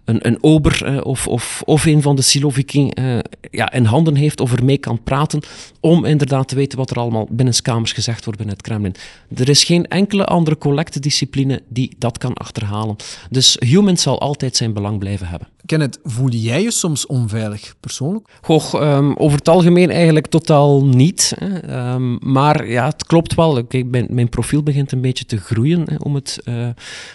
een, 0.07 0.27
een 0.27 0.38
ober 0.40 0.83
uh, 0.85 1.01
of, 1.05 1.27
of, 1.29 1.62
of 1.64 1.85
een 1.85 2.03
van 2.03 2.16
de 2.16 2.23
Siloviki 2.23 2.90
uh, 2.95 3.19
ja, 3.51 3.73
in 3.73 3.85
handen 3.85 4.14
heeft 4.14 4.40
of 4.40 4.53
ermee 4.53 4.79
kan 4.79 5.03
praten 5.03 5.40
om 5.81 6.05
inderdaad 6.05 6.49
te 6.49 6.55
weten 6.55 6.79
wat 6.79 6.90
er 6.90 6.99
allemaal 6.99 7.29
binnenskamers 7.31 7.92
gezegd 7.92 8.25
wordt 8.25 8.38
binnen 8.38 8.57
het 8.57 8.66
Kremlin. 8.66 8.95
Er 9.35 9.49
is 9.49 9.64
geen 9.64 9.87
enkele 9.87 10.25
andere 10.25 10.59
collectediscipline 10.59 11.62
die 11.69 11.95
dat 11.99 12.19
kan 12.19 12.35
achterhalen. 12.35 12.97
Dus 13.31 13.57
human 13.59 13.97
zal 13.97 14.21
altijd 14.21 14.57
zijn 14.57 14.73
belang 14.73 14.99
blijven 14.99 15.27
hebben. 15.27 15.49
Kenneth, 15.66 15.99
voel 16.05 16.29
jij 16.29 16.62
je 16.62 16.71
soms 16.71 17.07
onveilig 17.07 17.75
persoonlijk? 17.81 18.29
Goh, 18.40 18.73
um, 18.73 19.16
over 19.16 19.38
het 19.38 19.49
algemeen 19.49 19.90
eigenlijk 19.90 20.27
totaal 20.27 20.85
niet. 20.85 21.35
Hè. 21.38 21.92
Um, 21.95 22.19
maar 22.21 22.69
ja, 22.69 22.87
het 22.87 23.07
klopt 23.07 23.35
wel. 23.35 23.64
Kijk, 23.64 23.87
mijn, 23.87 24.07
mijn, 24.11 24.29
profiel 24.29 24.62
begint 24.62 24.92
een 24.92 25.01
beetje 25.01 25.25
te 25.25 25.37
groeien, 25.37 25.83
hè, 25.88 25.97
om, 25.97 26.14
het, 26.14 26.38
uh, 26.45 26.69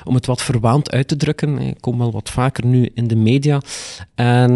om 0.04 0.16
het 0.16 0.26
wat 0.26 0.42
verwaand 0.42 0.92
uit 0.92 1.08
te 1.08 1.16
drukken. 1.16 1.60
Ik 1.60 1.78
kom 1.80 1.98
wel 1.98 2.12
wat 2.12 2.30
vaker 2.30 2.66
nu 2.66 2.81
in 2.94 3.08
de 3.08 3.16
media. 3.16 3.62
En 4.16 4.52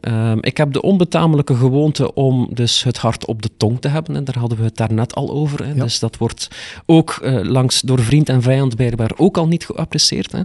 um, 0.00 0.38
ik 0.40 0.56
heb 0.56 0.72
de 0.72 0.82
onbetamelijke 0.82 1.54
gewoonte 1.54 2.14
om 2.14 2.48
dus 2.52 2.84
het 2.84 2.98
hart 2.98 3.26
op 3.26 3.42
de 3.42 3.50
tong 3.56 3.80
te 3.80 3.88
hebben. 3.88 4.16
En 4.16 4.24
daar 4.24 4.38
hadden 4.38 4.58
we 4.58 4.64
het 4.64 4.76
daarnet 4.76 5.14
al 5.14 5.30
over. 5.30 5.64
Hè. 5.64 5.72
Ja. 5.72 5.82
Dus 5.82 5.98
dat 5.98 6.16
wordt 6.16 6.48
ook 6.86 7.20
uh, 7.22 7.42
langs 7.42 7.80
door 7.80 8.00
vriend 8.00 8.28
en 8.28 8.42
vijand 8.42 8.76
blijkbaar 8.76 9.10
ook 9.16 9.36
al 9.36 9.46
niet 9.46 9.66
geapprecieerd. 9.66 10.32
Hè. 10.32 10.42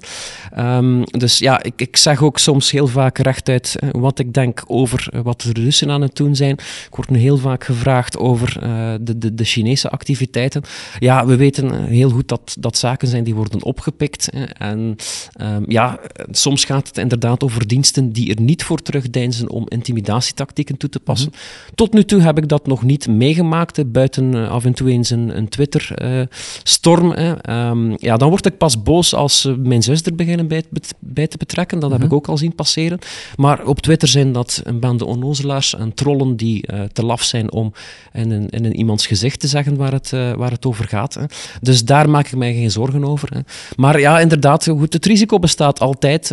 dus 1.03 1.39
ja, 1.39 1.63
ik, 1.63 1.73
ik 1.81 1.97
zeg 1.97 2.21
ook 2.23 2.37
soms 2.37 2.71
heel 2.71 2.87
vaak 2.87 3.17
rechtuit 3.17 3.75
wat 3.91 4.19
ik 4.19 4.33
denk 4.33 4.63
over 4.67 5.07
eh, 5.11 5.21
wat 5.21 5.41
de 5.41 5.51
Russen 5.53 5.91
aan 5.91 6.01
het 6.01 6.15
doen 6.15 6.35
zijn. 6.35 6.53
Ik 6.87 6.95
word 6.95 7.09
nu 7.09 7.19
heel 7.19 7.37
vaak 7.37 7.63
gevraagd 7.63 8.17
over 8.17 8.57
uh, 8.63 8.93
de, 9.01 9.17
de, 9.17 9.33
de, 9.33 9.43
Chinese 9.43 9.89
activiteiten. 9.89 10.61
Ja, 10.99 11.25
we 11.25 11.35
weten 11.35 11.71
eh, 11.71 11.83
heel 11.83 12.09
goed 12.09 12.27
dat 12.27 12.55
dat 12.59 12.77
zaken 12.77 13.07
zijn 13.07 13.23
die 13.23 13.35
worden 13.35 13.63
opgepikt. 13.63 14.29
En 14.57 14.95
um, 15.41 15.65
ja, 15.67 15.99
soms 16.31 16.65
gaat 16.65 16.87
het 16.87 16.97
inderdaad 17.11 17.43
over 17.43 17.67
diensten 17.67 18.11
die 18.11 18.35
er 18.35 18.41
niet 18.41 18.63
voor 18.63 18.79
terugdeinzen 18.79 19.49
om 19.49 19.65
intimidatietactieken 19.67 20.77
toe 20.77 20.89
te 20.89 20.99
passen. 20.99 21.29
Mm 21.31 21.35
-hmm. 21.35 21.75
Tot 21.75 21.93
nu 21.93 22.03
toe 22.03 22.21
heb 22.21 22.37
ik 22.37 22.47
dat 22.47 22.67
nog 22.67 22.83
niet 22.83 23.07
meegemaakt, 23.07 23.91
buiten 23.91 24.33
uh, 24.33 24.49
af 24.49 24.65
en 24.65 24.73
toe 24.73 24.89
eens 24.89 25.09
een, 25.09 25.37
een 25.37 25.49
Twitter-storm. 25.49 27.15
Um, 27.49 27.95
ja, 27.97 28.17
dan 28.17 28.29
word 28.29 28.45
ik 28.45 28.57
pas 28.57 28.83
boos 28.83 29.13
als 29.13 29.49
mijn 29.57 29.83
zus 29.83 30.01
er 30.01 30.15
beginnen 30.15 30.47
bij, 30.47 30.63
bij 30.99 31.27
te 31.27 31.37
betrekken. 31.37 31.79
Dat 31.79 31.89
mm 31.89 31.95
-hmm. 31.95 32.03
heb 32.03 32.11
ik 32.11 32.17
ook 32.17 32.27
al 32.27 32.37
zien 32.37 32.55
passeren. 32.55 32.99
Maar 33.35 33.65
op 33.65 33.81
Twitter 33.81 34.07
zijn 34.07 34.31
dat 34.31 34.61
een 34.63 34.79
bande 34.79 35.05
onnozelaars 35.05 35.75
en 35.75 35.93
trollen 35.93 36.35
die 36.35 36.63
uh, 36.73 36.81
te 36.81 37.05
laf 37.05 37.23
zijn 37.23 37.51
om 37.51 37.73
in 38.13 38.31
een, 38.31 38.49
in 38.49 38.65
een 38.65 38.75
iemands 38.75 39.07
gezicht 39.07 39.39
te 39.39 39.47
zeggen 39.47 39.75
waar 39.75 39.91
het, 39.91 40.11
uh, 40.13 40.33
waar 40.33 40.51
het 40.51 40.65
over 40.65 40.87
gaat. 40.87 41.13
Hè. 41.13 41.23
Dus 41.61 41.85
daar 41.85 42.09
maak 42.09 42.25
ik 42.25 42.35
mij 42.35 42.53
geen 42.53 42.71
zorgen 42.71 43.05
over. 43.05 43.29
Hè. 43.33 43.39
Maar 43.75 43.99
ja, 43.99 44.19
inderdaad, 44.19 44.67
goed, 44.67 44.93
het 44.93 45.05
risico 45.05 45.39
bestaat 45.39 45.79
altijd. 45.79 46.31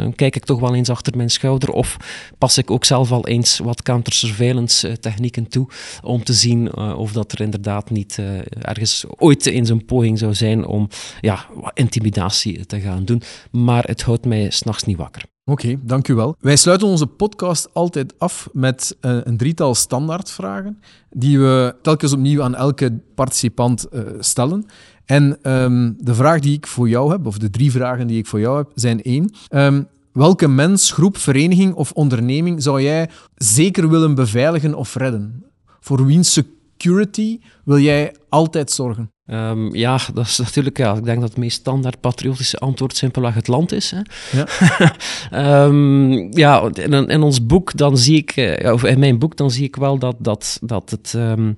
Soms 0.00 0.14
kijk 0.16 0.36
ik 0.36 0.44
toch 0.44 0.60
wel 0.60 0.74
eens 0.74 0.90
achter 0.90 1.16
mijn 1.16 1.30
schouder 1.30 1.70
of 1.70 1.96
pas 2.38 2.58
ik 2.58 2.70
ook 2.70 2.84
zelf 2.84 3.12
al 3.12 3.26
eens 3.26 3.58
wat 3.58 3.82
counter-surveillance 3.82 4.98
technieken 4.98 5.48
toe 5.48 5.68
om 6.02 6.24
te 6.24 6.32
zien 6.32 6.76
of 6.76 7.12
dat 7.12 7.32
er 7.32 7.40
inderdaad 7.40 7.90
niet 7.90 8.18
ergens 8.58 9.04
ooit 9.16 9.46
eens 9.46 9.68
een 9.68 9.84
poging 9.84 10.18
zou 10.18 10.34
zijn 10.34 10.66
om 10.66 10.88
ja, 11.20 11.46
intimidatie 11.74 12.66
te 12.66 12.80
gaan 12.80 13.04
doen. 13.04 13.22
Maar 13.50 13.84
het 13.84 14.02
houdt 14.02 14.24
mij 14.24 14.50
s'nachts 14.50 14.84
niet 14.84 14.96
wakker. 14.96 15.24
Oké, 15.44 15.66
okay, 15.66 15.78
dank 15.82 16.08
u 16.08 16.14
wel. 16.14 16.36
Wij 16.40 16.56
sluiten 16.56 16.88
onze 16.88 17.06
podcast 17.06 17.74
altijd 17.74 18.18
af 18.18 18.48
met 18.52 18.96
een 19.00 19.36
drietal 19.36 19.74
standaardvragen 19.74 20.82
die 21.10 21.38
we 21.38 21.74
telkens 21.82 22.12
opnieuw 22.12 22.42
aan 22.42 22.54
elke 22.54 23.00
participant 23.14 23.86
stellen. 24.18 24.66
En 25.04 25.38
um, 25.42 25.96
de 25.98 26.14
vraag 26.14 26.40
die 26.40 26.56
ik 26.56 26.66
voor 26.66 26.88
jou 26.88 27.10
heb, 27.10 27.26
of 27.26 27.38
de 27.38 27.50
drie 27.50 27.70
vragen 27.70 28.06
die 28.06 28.18
ik 28.18 28.26
voor 28.26 28.40
jou 28.40 28.56
heb, 28.56 28.70
zijn 28.74 29.02
één. 29.02 29.30
Um, 29.50 29.86
welke 30.12 30.48
mens, 30.48 30.92
groep, 30.92 31.16
vereniging 31.16 31.74
of 31.74 31.92
onderneming 31.92 32.62
zou 32.62 32.82
jij 32.82 33.08
zeker 33.34 33.88
willen 33.88 34.14
beveiligen 34.14 34.74
of 34.74 34.94
redden? 34.94 35.44
Voor 35.80 36.06
wiens 36.06 36.32
security 36.32 37.38
wil 37.64 37.78
jij 37.78 38.14
altijd 38.28 38.70
zorgen? 38.70 39.10
Um, 39.26 39.74
ja, 39.74 39.98
dat 40.14 40.26
is 40.26 40.38
natuurlijk, 40.38 40.78
ja, 40.78 40.94
ik 40.94 41.04
denk 41.04 41.20
dat 41.20 41.28
het 41.28 41.38
meest 41.38 41.56
standaard 41.56 42.00
patriotische 42.00 42.58
antwoord 42.58 42.96
simpelweg 42.96 43.34
het 43.34 43.48
land 43.48 43.72
is. 43.72 43.94
Hè. 43.94 44.00
Ja, 44.38 45.64
um, 45.64 46.36
ja 46.44 46.70
in, 46.72 47.08
in, 47.08 47.22
ons 47.22 47.46
boek 47.46 47.76
dan 47.76 47.98
zie 47.98 48.16
ik, 48.16 48.36
uh, 48.36 48.72
of 48.72 48.84
in 48.84 48.98
mijn 48.98 49.18
boek 49.18 49.36
dan 49.36 49.50
zie 49.50 49.64
ik 49.64 49.76
wel 49.76 49.98
dat, 49.98 50.16
dat, 50.18 50.58
dat 50.62 50.90
het... 50.90 51.12
Um, 51.16 51.56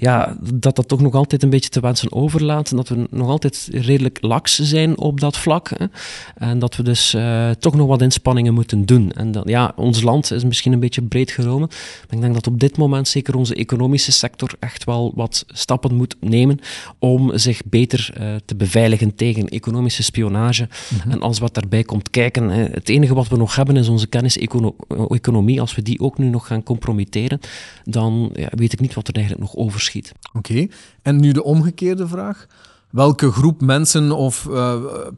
ja, 0.00 0.36
dat 0.54 0.76
dat 0.76 0.88
toch 0.88 1.00
nog 1.00 1.14
altijd 1.14 1.42
een 1.42 1.50
beetje 1.50 1.68
te 1.68 1.80
wensen 1.80 2.12
overlaat. 2.12 2.70
En 2.70 2.76
dat 2.76 2.88
we 2.88 3.06
nog 3.10 3.28
altijd 3.28 3.68
redelijk 3.72 4.18
laks 4.20 4.58
zijn 4.58 4.98
op 4.98 5.20
dat 5.20 5.36
vlak. 5.36 5.70
Hè. 5.76 5.86
En 6.34 6.58
dat 6.58 6.76
we 6.76 6.82
dus 6.82 7.14
uh, 7.14 7.50
toch 7.50 7.74
nog 7.74 7.86
wat 7.86 8.02
inspanningen 8.02 8.54
moeten 8.54 8.86
doen. 8.86 9.12
En 9.12 9.32
dat, 9.32 9.48
ja, 9.48 9.72
ons 9.76 10.02
land 10.02 10.32
is 10.32 10.44
misschien 10.44 10.72
een 10.72 10.80
beetje 10.80 11.02
breed 11.02 11.30
genomen. 11.30 11.68
Maar 11.68 12.16
ik 12.16 12.20
denk 12.20 12.34
dat 12.34 12.46
op 12.46 12.60
dit 12.60 12.76
moment 12.76 13.08
zeker 13.08 13.36
onze 13.36 13.54
economische 13.54 14.12
sector 14.12 14.50
echt 14.58 14.84
wel 14.84 15.12
wat 15.14 15.44
stappen 15.48 15.94
moet 15.94 16.16
nemen 16.20 16.58
om 16.98 17.38
zich 17.38 17.62
beter 17.64 18.10
uh, 18.20 18.34
te 18.44 18.56
beveiligen 18.56 19.14
tegen 19.14 19.48
economische 19.48 20.02
spionage. 20.02 20.68
Mm-hmm. 20.88 21.10
En 21.10 21.20
als 21.20 21.38
wat 21.38 21.54
daarbij 21.54 21.82
komt 21.82 22.10
kijken, 22.10 22.48
hè, 22.48 22.64
het 22.64 22.88
enige 22.88 23.14
wat 23.14 23.28
we 23.28 23.36
nog 23.36 23.56
hebben 23.56 23.76
is 23.76 23.88
onze 23.88 24.06
kenniseconomie. 24.06 25.60
Als 25.60 25.74
we 25.74 25.82
die 25.82 26.00
ook 26.00 26.18
nu 26.18 26.28
nog 26.28 26.46
gaan 26.46 26.62
compromitteren, 26.62 27.40
dan 27.84 28.30
ja, 28.34 28.48
weet 28.50 28.72
ik 28.72 28.80
niet 28.80 28.94
wat 28.94 29.08
er 29.08 29.14
eigenlijk 29.14 29.44
nog 29.44 29.56
over 29.56 29.80
Oké, 29.94 30.38
okay. 30.38 30.70
en 31.02 31.20
nu 31.20 31.32
de 31.32 31.44
omgekeerde 31.44 32.08
vraag. 32.08 32.46
Welke 32.90 33.30
groep 33.32 33.60
mensen 33.60 34.12
of 34.12 34.46
uh, 34.50 34.74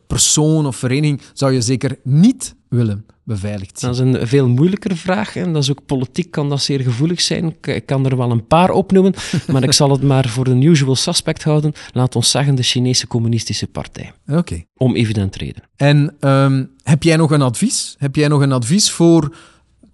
persoon 0.06 0.66
of 0.66 0.76
vereniging 0.76 1.20
zou 1.32 1.52
je 1.52 1.60
zeker 1.60 1.98
niet 2.02 2.54
willen 2.68 3.06
beveiligd 3.24 3.78
zien? 3.78 3.90
Dat 3.90 4.00
is 4.00 4.20
een 4.20 4.28
veel 4.28 4.48
moeilijker 4.48 4.96
vraag 4.96 5.36
en 5.36 5.52
dat 5.52 5.62
is 5.62 5.70
ook 5.70 5.86
politiek 5.86 6.30
kan 6.30 6.48
dat 6.48 6.62
zeer 6.62 6.80
gevoelig 6.80 7.20
zijn. 7.20 7.56
Ik 7.60 7.86
kan 7.86 8.06
er 8.06 8.16
wel 8.16 8.30
een 8.30 8.46
paar 8.46 8.70
opnoemen, 8.70 9.14
maar 9.52 9.62
ik 9.62 9.72
zal 9.72 9.90
het 9.90 10.02
maar 10.02 10.28
voor 10.28 10.46
een 10.46 10.62
usual 10.62 10.96
suspect 10.96 11.42
houden. 11.42 11.72
Laat 11.92 12.16
ons 12.16 12.30
zeggen 12.30 12.54
de 12.54 12.62
Chinese 12.62 13.06
Communistische 13.06 13.66
Partij. 13.66 14.12
Oké. 14.28 14.38
Okay. 14.38 14.66
Om 14.76 14.94
evident 14.94 15.36
reden. 15.36 15.62
En 15.76 16.16
um, 16.20 16.70
heb 16.82 17.02
jij 17.02 17.16
nog 17.16 17.30
een 17.30 17.42
advies? 17.42 17.94
Heb 17.98 18.16
jij 18.16 18.28
nog 18.28 18.40
een 18.40 18.52
advies 18.52 18.90
voor 18.90 19.36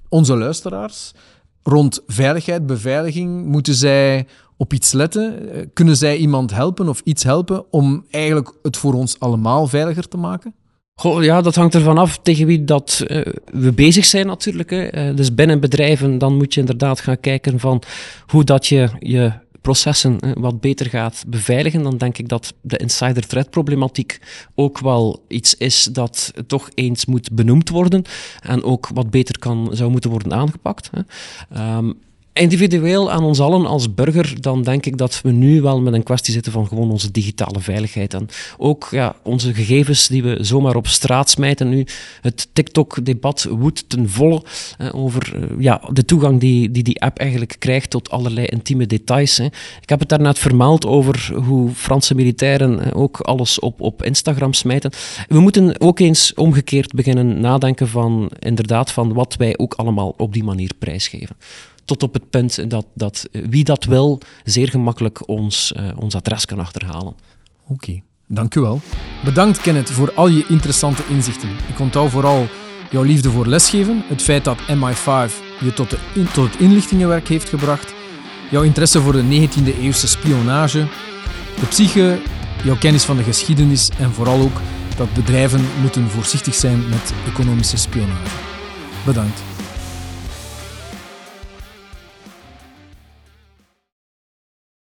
onze 0.09 0.37
luisteraars 0.37 1.13
rond 1.67 2.01
veiligheid, 2.07 2.67
beveiliging? 2.67 3.45
Moeten 3.45 3.75
zij 3.75 4.27
op 4.57 4.73
iets 4.73 4.93
letten? 4.93 5.53
Eh, 5.53 5.67
kunnen 5.73 5.97
zij 5.97 6.17
iemand 6.17 6.51
helpen 6.51 6.89
of 6.89 7.01
iets 7.05 7.23
helpen 7.23 7.73
om 7.73 8.05
eigenlijk 8.11 8.53
het 8.63 8.77
voor 8.77 8.95
ons 8.95 9.21
allemaal 9.21 9.67
veiliger 9.67 10.09
te 10.09 10.17
maken? 10.17 10.55
Goh, 10.95 11.25
ja, 11.25 11.41
dat 11.41 11.55
hangt 11.55 11.75
ervan 11.75 11.99
af 11.99 12.19
tegen 12.19 12.47
wie 12.47 12.65
dat, 12.65 13.05
uh, 13.07 13.21
we 13.53 13.73
bezig 13.73 14.05
zijn 14.05 14.27
natuurlijk. 14.27 14.71
Hè. 14.71 15.09
Uh, 15.09 15.17
dus 15.17 15.35
binnen 15.35 15.61
bedrijven, 15.61 16.19
dan 16.19 16.37
moet 16.37 16.55
je 16.55 16.61
inderdaad 16.61 17.01
gaan 17.01 17.21
kijken 17.21 17.61
van 17.61 17.83
hoe 18.27 18.45
dat 18.45 18.67
je 18.67 18.89
je 18.99 19.33
processen 19.67 20.19
uh, 20.21 20.31
wat 20.35 20.61
beter 20.61 20.87
gaat 20.87 21.25
beveiligen. 21.27 21.83
Dan 21.83 21.97
denk 21.97 22.19
ik 22.19 22.29
dat 22.29 22.55
de 22.61 22.77
insider 22.77 23.27
threat 23.27 23.51
problematiek 23.51 24.19
ook 24.55 24.79
wel 24.79 25.25
iets 25.29 25.55
is 25.55 25.89
dat 25.93 26.33
toch 26.47 26.71
eens 26.75 27.07
moet 27.07 27.33
benoemd 27.33 27.69
worden 27.69 28.03
en 28.41 28.63
ook 28.63 28.89
wat 28.95 29.11
beter 29.11 29.39
kan, 29.39 29.69
zou 29.73 29.91
moeten 29.91 30.11
worden 30.11 30.33
aangepakt. 30.35 30.91
Um, 31.57 31.99
individueel 32.37 33.11
aan 33.11 33.25
ons 33.25 33.41
allen 33.41 33.67
als 33.67 33.95
burger, 33.95 34.41
dan 34.41 34.63
denk 34.63 34.87
ik 34.87 34.99
dat 34.99 35.21
we 35.23 35.31
nu 35.31 35.63
wel 35.63 35.81
met 35.81 35.95
een 35.95 36.03
kwestie 36.03 36.33
zitten 36.33 36.53
van 36.53 36.67
gewoon 36.67 36.91
onze 36.91 37.11
digitale 37.11 37.61
veiligheid. 37.61 38.15
En 38.15 38.29
ook 38.59 38.89
ja, 38.91 39.17
onze 39.23 39.55
gegevens 39.55 40.09
die 40.09 40.23
we 40.23 40.39
zomaar 40.41 40.77
op 40.77 40.87
straat 40.87 41.31
smijten 41.31 41.69
nu. 41.69 41.87
Het 42.21 42.49
TikTok-debat 42.53 43.47
woedt 43.51 43.89
ten 43.89 44.09
volle 44.09 44.43
eh, 44.79 44.95
over 44.95 45.33
uh, 45.37 45.43
ja, 45.59 45.83
de 45.93 46.05
toegang 46.05 46.41
die, 46.41 46.71
die 46.71 46.83
die 46.83 47.03
app 47.03 47.19
eigenlijk 47.19 47.57
krijgt 47.59 47.91
tot 47.91 48.11
allerlei 48.11 48.47
intieme 48.47 48.87
details. 48.87 49.37
Hè. 49.37 49.45
Ik 49.81 49.89
heb 49.89 50.01
het 50.01 50.09
daarnet 50.09 50.39
vermeld 50.39 50.87
over 50.87 51.31
hoe 51.45 51.71
Franse 51.71 52.15
militairen 52.15 52.81
eh, 52.81 53.01
ook 53.01 53.21
alles 53.21 53.59
op, 53.59 53.81
op 53.81 54.05
Instagram 54.05 54.53
smijten. 54.53 54.91
We 55.29 55.41
moeten 55.41 55.81
ook 55.81 55.99
eens 55.99 56.35
omgekeerd 56.35 56.93
beginnen 56.93 57.41
nadenken 57.41 57.89
van 57.89 58.31
inderdaad 58.39 58.93
van 58.93 59.13
wat 59.13 59.37
wij 59.37 59.59
ook 59.59 59.75
allemaal 59.75 60.15
op 60.17 60.33
die 60.33 60.45
manier 60.45 60.71
prijsgeven 60.79 61.37
tot 61.87 62.03
op 62.03 62.15
het 62.15 62.31
punt 62.31 62.71
dat, 62.71 62.87
dat 62.95 63.29
wie 63.31 63.65
dat 63.65 63.85
wil 63.85 64.21
zeer 64.45 64.69
gemakkelijk 64.69 65.29
ons, 65.29 65.73
uh, 65.77 65.89
ons 65.99 66.15
adres 66.15 66.45
kan 66.45 66.59
achterhalen. 66.59 67.15
Oké, 67.67 68.01
dank 68.27 68.55
u 68.55 68.61
wel. 68.61 68.81
Bedankt 69.25 69.61
Kenneth 69.61 69.91
voor 69.91 70.13
al 70.15 70.29
je 70.29 70.45
interessante 70.49 71.03
inzichten. 71.09 71.49
Ik 71.69 71.81
onthoud 71.81 72.11
vooral 72.11 72.47
jouw 72.91 73.03
liefde 73.03 73.31
voor 73.31 73.47
lesgeven, 73.47 74.05
het 74.09 74.23
feit 74.23 74.45
dat 74.45 74.59
MI5 74.59 75.33
je 75.61 75.73
tot, 75.75 75.91
de, 75.91 75.99
tot 76.33 76.53
het 76.53 76.61
inlichtingenwerk 76.61 77.29
heeft 77.29 77.49
gebracht, 77.49 77.95
jouw 78.51 78.63
interesse 78.63 79.01
voor 79.01 79.13
de 79.13 79.49
19e 79.49 79.81
eeuwse 79.81 80.09
spionage, 80.09 80.87
de 81.61 81.67
psyche, 81.67 82.19
jouw 82.65 82.77
kennis 82.77 83.05
van 83.05 83.17
de 83.17 83.23
geschiedenis 83.23 83.91
en 83.99 84.13
vooral 84.13 84.41
ook 84.41 84.61
dat 84.97 85.15
bedrijven 85.15 85.67
moeten 85.81 86.09
voorzichtig 86.09 86.55
zijn 86.55 86.89
met 86.89 87.13
economische 87.27 87.77
spionage. 87.77 88.31
Bedankt. 89.05 89.56